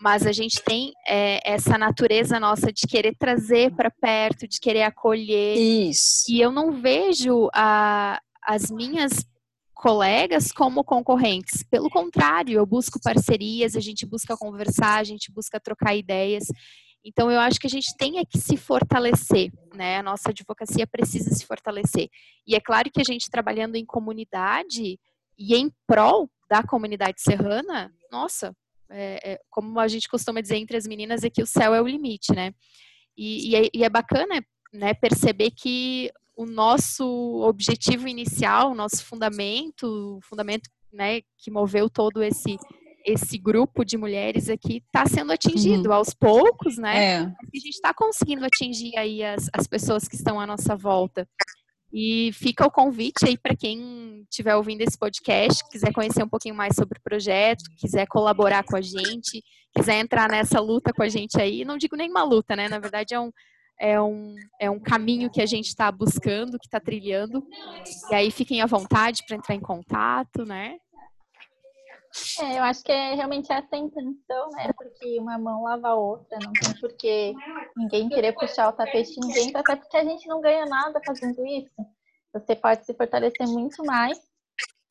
mas 0.00 0.26
a 0.26 0.32
gente 0.32 0.62
tem 0.62 0.92
é, 1.06 1.40
essa 1.44 1.76
natureza 1.76 2.40
nossa 2.40 2.72
de 2.72 2.86
querer 2.86 3.14
trazer 3.18 3.74
para 3.74 3.90
perto, 3.90 4.46
de 4.48 4.58
querer 4.60 4.82
acolher, 4.82 5.56
Isso. 5.56 6.24
e 6.28 6.40
eu 6.40 6.50
não 6.50 6.80
vejo 6.80 7.48
a- 7.54 8.20
as 8.46 8.70
minhas 8.70 9.12
colegas 9.74 10.50
como 10.50 10.82
concorrentes. 10.82 11.62
Pelo 11.70 11.88
contrário, 11.90 12.54
eu 12.58 12.66
busco 12.66 12.98
parcerias, 13.00 13.76
a 13.76 13.80
gente 13.80 14.04
busca 14.06 14.36
conversar, 14.36 14.98
a 14.98 15.04
gente 15.04 15.30
busca 15.30 15.60
trocar 15.60 15.94
ideias. 15.94 16.44
Então, 17.04 17.30
eu 17.30 17.40
acho 17.40 17.58
que 17.60 17.66
a 17.66 17.70
gente 17.70 17.96
tem 17.96 18.18
é 18.18 18.24
que 18.24 18.38
se 18.38 18.56
fortalecer, 18.56 19.50
né? 19.74 19.98
A 19.98 20.02
nossa 20.02 20.30
advocacia 20.30 20.86
precisa 20.86 21.30
se 21.34 21.46
fortalecer. 21.46 22.08
E 22.46 22.54
é 22.54 22.60
claro 22.60 22.90
que 22.90 23.00
a 23.00 23.04
gente 23.04 23.30
trabalhando 23.30 23.76
em 23.76 23.84
comunidade 23.84 24.98
e 25.38 25.54
em 25.54 25.72
prol 25.86 26.28
da 26.50 26.62
comunidade 26.62 27.20
serrana, 27.20 27.92
nossa, 28.10 28.54
é- 28.90 29.32
é, 29.32 29.40
como 29.50 29.78
a 29.78 29.86
gente 29.86 30.08
costuma 30.08 30.40
dizer 30.40 30.56
entre 30.56 30.76
as 30.76 30.86
meninas, 30.86 31.22
é 31.22 31.30
que 31.30 31.42
o 31.42 31.46
céu 31.46 31.74
é 31.74 31.80
o 31.80 31.86
limite, 31.86 32.32
né? 32.34 32.52
E, 33.16 33.50
e 33.50 33.56
é, 33.56 33.70
e 33.74 33.84
é 33.84 33.88
bacana 33.88 34.44
né, 34.72 34.94
perceber 34.94 35.50
que 35.50 36.10
o 36.36 36.46
nosso 36.46 37.04
objetivo 37.42 38.06
inicial, 38.06 38.70
o 38.70 38.74
nosso 38.74 39.04
fundamento, 39.04 40.18
o 40.18 40.20
fundamento 40.22 40.70
né, 40.92 41.20
que 41.36 41.50
moveu 41.50 41.90
todo 41.90 42.22
esse 42.22 42.56
esse 43.08 43.38
grupo 43.38 43.84
de 43.84 43.96
mulheres 43.96 44.50
aqui 44.50 44.82
está 44.86 45.06
sendo 45.06 45.32
atingido 45.32 45.92
aos 45.92 46.12
poucos, 46.12 46.76
né? 46.76 47.04
É. 47.04 47.18
a 47.20 47.56
gente 47.56 47.70
está 47.70 47.94
conseguindo 47.94 48.44
atingir 48.44 48.96
aí 48.96 49.24
as, 49.24 49.48
as 49.52 49.66
pessoas 49.66 50.06
que 50.06 50.14
estão 50.14 50.38
à 50.38 50.46
nossa 50.46 50.76
volta. 50.76 51.26
E 51.90 52.30
fica 52.34 52.66
o 52.66 52.70
convite 52.70 53.26
aí 53.26 53.38
para 53.38 53.56
quem 53.56 54.22
estiver 54.30 54.54
ouvindo 54.54 54.82
esse 54.82 54.98
podcast, 54.98 55.66
quiser 55.70 55.90
conhecer 55.90 56.22
um 56.22 56.28
pouquinho 56.28 56.54
mais 56.54 56.76
sobre 56.76 56.98
o 56.98 57.02
projeto, 57.02 57.64
quiser 57.78 58.06
colaborar 58.06 58.62
com 58.62 58.76
a 58.76 58.82
gente, 58.82 59.42
quiser 59.74 59.98
entrar 59.98 60.28
nessa 60.28 60.60
luta 60.60 60.92
com 60.92 61.02
a 61.02 61.08
gente 61.08 61.40
aí. 61.40 61.64
Não 61.64 61.78
digo 61.78 61.96
nem 61.96 62.10
uma 62.10 62.22
luta, 62.22 62.54
né? 62.54 62.68
Na 62.68 62.78
verdade, 62.78 63.14
é 63.14 63.20
um, 63.20 63.32
é 63.80 64.00
um, 64.00 64.34
é 64.60 64.70
um 64.70 64.78
caminho 64.78 65.30
que 65.30 65.40
a 65.40 65.46
gente 65.46 65.68
está 65.68 65.90
buscando, 65.90 66.58
que 66.58 66.66
está 66.66 66.78
trilhando. 66.78 67.42
E 68.10 68.14
aí 68.14 68.30
fiquem 68.30 68.60
à 68.60 68.66
vontade 68.66 69.22
para 69.26 69.36
entrar 69.36 69.54
em 69.54 69.60
contato, 69.60 70.44
né? 70.44 70.76
É, 72.40 72.58
eu 72.58 72.62
acho 72.62 72.82
que 72.82 72.92
é 72.92 73.14
realmente 73.14 73.52
essa 73.52 73.76
a 73.76 73.78
intenção, 73.78 74.50
né? 74.50 74.72
Porque 74.76 75.18
uma 75.18 75.38
mão 75.38 75.64
lava 75.64 75.88
a 75.88 75.94
outra, 75.94 76.38
não 76.42 76.52
tem 76.52 76.80
por 76.80 76.92
que 76.94 77.34
ninguém 77.76 78.08
querer 78.08 78.32
puxar 78.32 78.68
o 78.68 78.72
tapete 78.72 79.12
de 79.12 79.26
ninguém, 79.26 79.52
até 79.54 79.76
porque 79.76 79.96
a 79.96 80.04
gente 80.04 80.26
não 80.26 80.40
ganha 80.40 80.64
nada 80.66 81.00
fazendo 81.04 81.44
isso. 81.46 81.70
Você 82.32 82.54
pode 82.56 82.84
se 82.84 82.94
fortalecer 82.94 83.46
muito 83.46 83.84
mais 83.84 84.18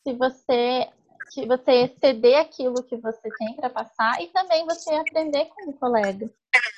se 0.03 0.13
você 0.13 0.89
se 1.30 1.45
você 1.45 1.93
ceder 1.99 2.39
aquilo 2.39 2.84
que 2.84 2.95
você 2.95 3.30
tem 3.38 3.53
para 3.56 3.69
passar 3.69 4.21
e 4.21 4.27
também 4.27 4.65
você 4.65 4.93
aprender 4.93 5.45
com 5.45 5.69
o 5.69 5.73
colega. 5.73 6.32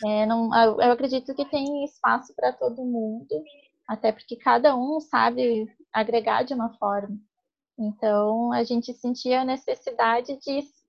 É, 0.05 0.25
não, 0.25 0.49
eu 0.81 0.91
acredito 0.91 1.35
que 1.35 1.45
tem 1.45 1.85
espaço 1.85 2.33
para 2.35 2.51
todo 2.51 2.83
mundo, 2.83 3.27
até 3.87 4.11
porque 4.11 4.35
cada 4.35 4.75
um 4.75 4.99
sabe 4.99 5.67
agregar 5.93 6.43
de 6.43 6.53
uma 6.53 6.73
forma. 6.77 7.15
Então, 7.79 8.51
a 8.51 8.61
gente 8.63 8.93
sentia 8.93 9.41
a 9.41 9.45
necessidade 9.45 10.37
disso 10.37 10.83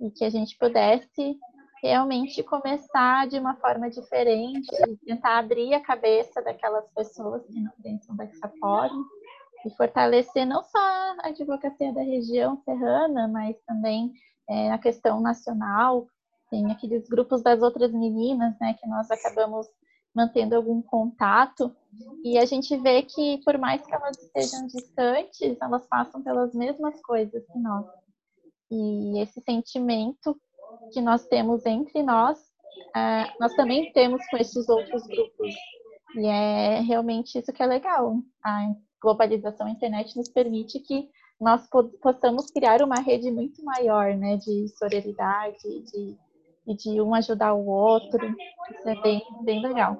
e 0.00 0.10
que 0.10 0.24
a 0.24 0.30
gente 0.30 0.56
pudesse 0.56 1.38
realmente 1.82 2.42
começar 2.42 3.28
de 3.28 3.38
uma 3.38 3.56
forma 3.56 3.90
diferente, 3.90 4.68
tentar 5.04 5.38
abrir 5.38 5.74
a 5.74 5.80
cabeça 5.80 6.40
daquelas 6.42 6.88
pessoas 6.94 7.44
que 7.46 7.60
não 7.60 7.72
pensam 7.82 8.16
dessa 8.16 8.48
forma 8.58 9.04
e 9.66 9.70
fortalecer 9.76 10.46
não 10.46 10.62
só 10.62 10.78
a 10.78 11.28
advocacia 11.28 11.92
da 11.92 12.02
região 12.02 12.56
serrana, 12.64 13.28
mas 13.28 13.56
também 13.66 14.10
é, 14.48 14.72
a 14.72 14.78
questão 14.78 15.20
nacional. 15.20 16.06
Tem 16.50 16.70
aqueles 16.72 17.06
grupos 17.06 17.42
das 17.42 17.60
outras 17.60 17.92
meninas, 17.92 18.58
né, 18.58 18.74
que 18.74 18.86
nós 18.88 19.10
acabamos 19.10 19.66
mantendo 20.14 20.56
algum 20.56 20.82
contato 20.82 21.74
e 22.24 22.38
a 22.38 22.44
gente 22.44 22.76
vê 22.76 23.02
que 23.02 23.40
por 23.44 23.58
mais 23.58 23.84
que 23.84 23.94
elas 23.94 24.16
estejam 24.18 24.66
distantes, 24.66 25.56
elas 25.60 25.86
passam 25.86 26.22
pelas 26.22 26.54
mesmas 26.54 27.00
coisas 27.02 27.44
que 27.46 27.58
nós. 27.58 27.86
E 28.70 29.20
esse 29.20 29.40
sentimento 29.40 30.36
que 30.92 31.00
nós 31.00 31.26
temos 31.26 31.66
entre 31.66 32.02
nós, 32.02 32.38
uh, 32.38 33.32
nós 33.40 33.54
também 33.54 33.92
temos 33.92 34.24
com 34.28 34.36
esses 34.36 34.68
outros 34.68 35.06
grupos. 35.06 35.54
E 36.16 36.26
é 36.26 36.80
realmente 36.80 37.38
isso 37.38 37.52
que 37.52 37.62
é 37.62 37.66
legal. 37.66 38.16
A 38.44 38.72
globalização 39.02 39.66
da 39.66 39.72
internet 39.72 40.16
nos 40.16 40.28
permite 40.28 40.78
que 40.80 41.08
nós 41.40 41.66
possamos 42.02 42.50
criar 42.50 42.82
uma 42.82 43.00
rede 43.00 43.30
muito 43.30 43.64
maior, 43.64 44.14
né, 44.14 44.36
de 44.36 44.68
solidariedade, 44.76 45.80
de, 45.84 46.18
de 46.66 47.00
um 47.00 47.14
ajudar 47.14 47.54
o 47.54 47.66
outro. 47.66 48.36
Isso 48.70 48.88
é 48.88 48.94
bem, 48.96 49.22
bem 49.40 49.60
legal. 49.62 49.96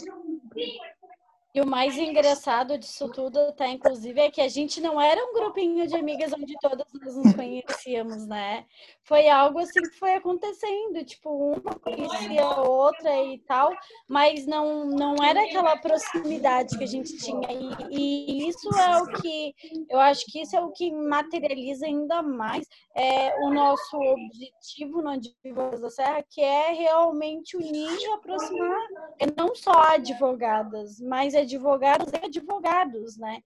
E 1.53 1.61
o 1.61 1.67
mais 1.67 1.99
engraçado 1.99 2.79
disso 2.79 3.09
tudo, 3.09 3.53
tá, 3.53 3.67
inclusive, 3.67 4.21
é 4.21 4.31
que 4.31 4.41
a 4.41 4.49
gente 4.49 4.81
não 4.81 5.01
era 5.01 5.21
um 5.25 5.35
grupinho 5.35 5.85
de 5.85 5.97
amigas 5.97 6.33
onde 6.33 6.55
todas 6.61 6.87
nós 6.95 7.17
nos 7.17 7.35
conhecíamos, 7.35 8.25
né? 8.25 8.65
Foi 9.03 9.29
algo 9.29 9.59
assim 9.59 9.81
que 9.81 9.99
foi 9.99 10.15
acontecendo, 10.15 11.05
tipo, 11.05 11.29
uma 11.29 11.75
conhecia 11.75 12.45
a 12.45 12.63
outra 12.63 13.25
e 13.25 13.39
tal, 13.39 13.73
mas 14.07 14.47
não, 14.47 14.87
não 14.87 15.17
era 15.17 15.43
aquela 15.43 15.77
proximidade 15.77 16.79
que 16.79 16.85
a 16.85 16.87
gente 16.87 17.17
tinha. 17.19 17.49
E, 17.91 18.45
e 18.45 18.49
isso 18.49 18.69
é 18.77 19.03
o 19.03 19.07
que, 19.07 19.53
eu 19.89 19.99
acho 19.99 20.25
que 20.27 20.43
isso 20.43 20.55
é 20.55 20.61
o 20.61 20.71
que 20.71 20.93
materializa 20.93 21.87
ainda 21.87 22.23
mais 22.23 22.65
é, 22.95 23.35
o 23.45 23.51
nosso 23.53 23.97
objetivo 23.97 25.03
no 25.03 25.11
Advogados 25.11 25.81
da 25.81 25.91
Serra, 25.91 26.25
que 26.29 26.41
é 26.41 26.73
realmente 26.73 27.57
unir 27.57 27.99
e 27.99 28.13
aproximar, 28.13 28.89
não 29.37 29.55
só 29.55 29.73
advogadas, 29.95 31.01
mas 31.01 31.35
advogados 31.41 32.13
e 32.13 32.25
advogados, 32.25 33.17
né? 33.17 33.43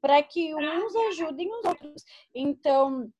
Para 0.00 0.22
que 0.22 0.54
uns 0.54 0.94
ajudem 1.10 1.50
os 1.52 1.64
outros. 1.64 2.04
Então, 2.34 3.10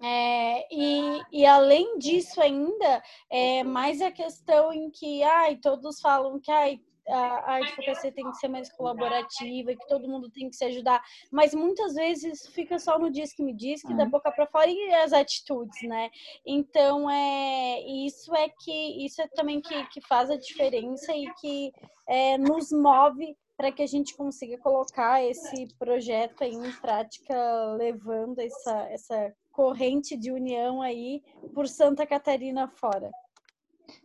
é, 0.00 0.74
e, 0.74 1.20
e, 1.32 1.46
além 1.46 1.98
disso 1.98 2.40
ainda, 2.40 3.02
é 3.30 3.64
mais 3.64 4.00
a 4.00 4.12
questão 4.12 4.72
em 4.72 4.90
que 4.90 5.22
ai, 5.22 5.56
todos 5.56 6.00
falam 6.00 6.38
que 6.38 6.50
ai, 6.50 6.80
a, 7.08 7.52
a 7.52 7.56
advocacia 7.56 8.12
tem 8.12 8.30
que 8.30 8.36
ser 8.36 8.48
mais 8.48 8.70
colaborativa, 8.70 9.74
que 9.74 9.88
todo 9.88 10.08
mundo 10.08 10.30
tem 10.30 10.48
que 10.48 10.56
se 10.56 10.64
ajudar, 10.66 11.02
mas 11.32 11.54
muitas 11.54 11.94
vezes 11.94 12.46
fica 12.48 12.78
só 12.78 12.98
no 12.98 13.10
diz 13.10 13.32
que 13.32 13.42
me 13.42 13.54
diz, 13.54 13.82
que 13.82 13.94
da 13.94 14.04
uhum. 14.04 14.10
boca 14.10 14.30
para 14.30 14.46
fora 14.46 14.70
e 14.70 14.94
as 14.94 15.12
atitudes, 15.12 15.82
né? 15.82 16.10
Então 16.46 17.10
é 17.10 17.80
isso 17.80 18.34
é 18.34 18.48
que 18.48 19.04
isso 19.04 19.20
é 19.22 19.28
também 19.28 19.60
que, 19.60 19.84
que 19.86 20.00
faz 20.02 20.30
a 20.30 20.36
diferença 20.36 21.12
e 21.14 21.26
que 21.40 21.72
é, 22.06 22.38
nos 22.38 22.70
move 22.70 23.36
para 23.58 23.72
que 23.72 23.82
a 23.82 23.86
gente 23.86 24.16
consiga 24.16 24.56
colocar 24.58 25.20
esse 25.20 25.66
projeto 25.76 26.44
aí 26.44 26.54
em 26.54 26.72
prática, 26.80 27.34
levando 27.76 28.38
essa, 28.38 28.88
essa 28.88 29.34
corrente 29.50 30.16
de 30.16 30.30
união 30.30 30.80
aí 30.80 31.20
por 31.52 31.66
Santa 31.66 32.06
Catarina 32.06 32.68
fora. 32.68 33.10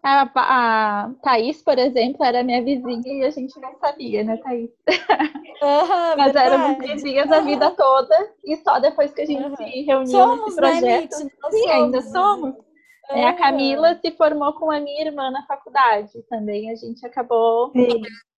A, 0.02 0.32
a 0.36 1.13
Thaís, 1.22 1.62
por 1.62 1.78
exemplo, 1.78 2.26
era 2.26 2.44
minha 2.44 2.63
vizinha 2.63 3.04
e 3.06 3.24
a 3.24 3.30
gente 3.30 3.60
não 3.60 3.78
sabia, 3.78 4.24
né, 4.24 4.38
Thaís? 4.38 4.72
Uhum, 5.63 6.18
Nós 6.18 6.36
éramos 6.36 6.78
vizinhas 6.80 7.32
a 7.32 7.39
vida 7.39 7.72
toda 7.72 8.34
e 8.44 8.58
só 8.58 8.80
depois 8.80 9.13
que 9.13 9.22
a 9.22 9.26
gente 9.26 9.44
uhum. 9.44 9.56
se 9.56 9.82
reuniu 9.84 10.08
somos, 10.08 10.46
nesse 10.46 10.62
né, 10.62 10.80
projeto. 10.80 11.24
Né, 11.24 11.30
Sim, 11.30 11.30
somos. 11.39 11.68
ainda 11.70 12.02
somos. 12.02 12.50
Uhum. 12.50 12.63
É, 13.12 13.28
a 13.28 13.34
Camila 13.34 13.96
se 13.96 14.12
formou 14.12 14.52
com 14.54 14.70
a 14.70 14.82
minha 14.82 15.06
irmã 15.06 15.32
na 15.32 15.46
faculdade 15.46 16.22
também. 16.30 16.70
A 16.70 16.76
gente 16.76 17.06
acabou 17.06 17.72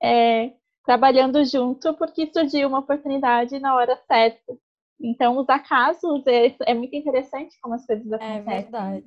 é, 0.04 0.52
trabalhando 0.86 1.44
junto 1.46 1.94
porque 1.96 2.30
surgiu 2.32 2.68
uma 2.68 2.80
oportunidade 2.80 3.60
na 3.60 3.76
hora 3.76 4.00
certa. 4.08 4.54
Então, 5.00 5.38
os 5.38 5.50
acasos 5.50 6.26
é, 6.26 6.56
é 6.66 6.74
muito 6.74 6.96
interessante 6.96 7.58
como 7.62 7.76
as 7.76 7.86
coisas 7.86 8.10
é 8.12 8.16
acontecem. 8.16 8.40
É 8.40 8.62
verdade. 8.62 9.06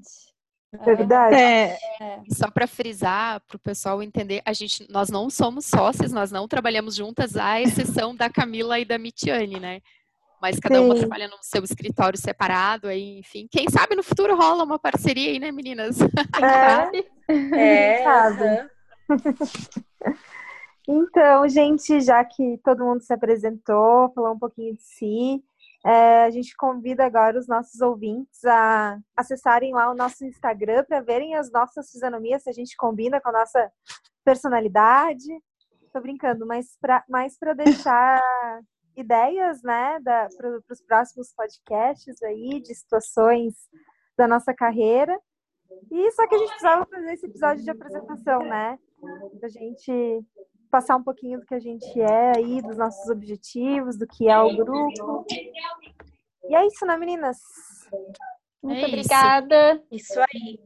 É 0.72 0.84
verdade. 0.84 1.34
É, 1.34 1.78
é. 2.00 2.20
Só 2.30 2.50
para 2.50 2.66
frisar, 2.66 3.40
para 3.48 3.56
o 3.56 3.60
pessoal 3.60 4.02
entender, 4.02 4.42
a 4.44 4.52
gente, 4.52 4.86
nós 4.90 5.08
não 5.08 5.30
somos 5.30 5.64
sócias, 5.64 6.12
nós 6.12 6.30
não 6.30 6.46
trabalhamos 6.46 6.94
juntas, 6.94 7.36
à 7.36 7.60
exceção 7.60 8.14
da 8.14 8.28
Camila 8.28 8.78
e 8.78 8.84
da 8.84 8.98
Mitiane, 8.98 9.58
né? 9.58 9.80
Mas 10.40 10.60
cada 10.60 10.76
Sim. 10.76 10.84
uma 10.84 10.94
trabalha 10.94 11.26
no 11.26 11.38
seu 11.40 11.64
escritório 11.64 12.18
separado, 12.18 12.86
aí, 12.86 13.18
enfim. 13.18 13.48
Quem 13.50 13.68
sabe 13.70 13.96
no 13.96 14.02
futuro 14.02 14.36
rola 14.36 14.62
uma 14.62 14.78
parceria 14.78 15.30
aí, 15.30 15.38
né, 15.38 15.50
meninas? 15.50 15.98
É, 17.30 18.00
é 18.00 18.04
sabe. 18.04 18.70
Então, 20.88 21.46
gente, 21.46 22.00
já 22.00 22.24
que 22.24 22.58
todo 22.64 22.82
mundo 22.82 23.02
se 23.02 23.12
apresentou, 23.12 24.10
falou 24.14 24.32
um 24.32 24.38
pouquinho 24.38 24.74
de 24.74 24.82
si, 24.82 25.44
é, 25.84 26.24
a 26.24 26.30
gente 26.30 26.56
convida 26.56 27.04
agora 27.04 27.38
os 27.38 27.46
nossos 27.46 27.80
ouvintes 27.82 28.42
a 28.44 28.98
acessarem 29.14 29.74
lá 29.74 29.90
o 29.90 29.94
nosso 29.94 30.24
Instagram 30.24 30.84
para 30.84 31.02
verem 31.02 31.34
as 31.34 31.52
nossas 31.52 31.90
fisionomias, 31.90 32.42
se 32.42 32.50
a 32.50 32.52
gente 32.52 32.74
combina 32.74 33.20
com 33.20 33.28
a 33.28 33.32
nossa 33.32 33.70
personalidade. 34.24 35.28
Tô 35.92 36.00
brincando, 36.00 36.46
mas 36.46 36.76
para 36.80 37.04
mais 37.08 37.36
deixar 37.54 38.22
ideias, 38.96 39.62
né, 39.62 40.00
para 40.00 40.58
os 40.70 40.82
próximos 40.82 41.32
podcasts 41.34 42.22
aí, 42.22 42.60
de 42.60 42.74
situações 42.74 43.54
da 44.16 44.26
nossa 44.26 44.54
carreira. 44.54 45.18
E 45.90 46.10
só 46.12 46.26
que 46.26 46.34
a 46.34 46.38
gente 46.38 46.48
precisava 46.48 46.86
fazer 46.86 47.12
esse 47.12 47.26
episódio 47.26 47.62
de 47.62 47.70
apresentação, 47.70 48.40
né? 48.40 48.78
Pra 49.38 49.48
gente 49.48 50.24
passar 50.70 50.96
um 50.96 51.02
pouquinho 51.02 51.40
do 51.40 51.46
que 51.46 51.54
a 51.54 51.60
gente 51.60 52.00
é 52.00 52.36
aí, 52.36 52.62
dos 52.62 52.76
nossos 52.76 53.08
objetivos, 53.08 53.96
do 53.96 54.06
que 54.06 54.28
é 54.28 54.38
o 54.38 54.56
grupo. 54.56 55.24
E 56.44 56.54
é 56.54 56.66
isso, 56.66 56.86
né, 56.86 56.96
meninas? 56.96 57.38
Muito 58.62 58.84
é 58.84 58.86
obrigada. 58.86 59.82
Isso 59.90 60.18
aí. 60.20 60.58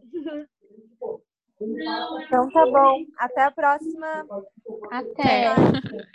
Então 1.61 2.51
tá 2.51 2.67
bom. 2.67 3.05
Até 3.19 3.43
a 3.43 3.51
próxima. 3.51 4.27
Até. 4.91 5.47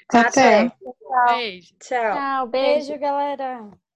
Até. 0.10 0.69
Tchau. 0.69 1.28
Beijo. 1.28 1.76
Tchau. 1.80 2.13
Tchau. 2.13 2.47
Beijo, 2.47 3.00
galera. 3.00 3.87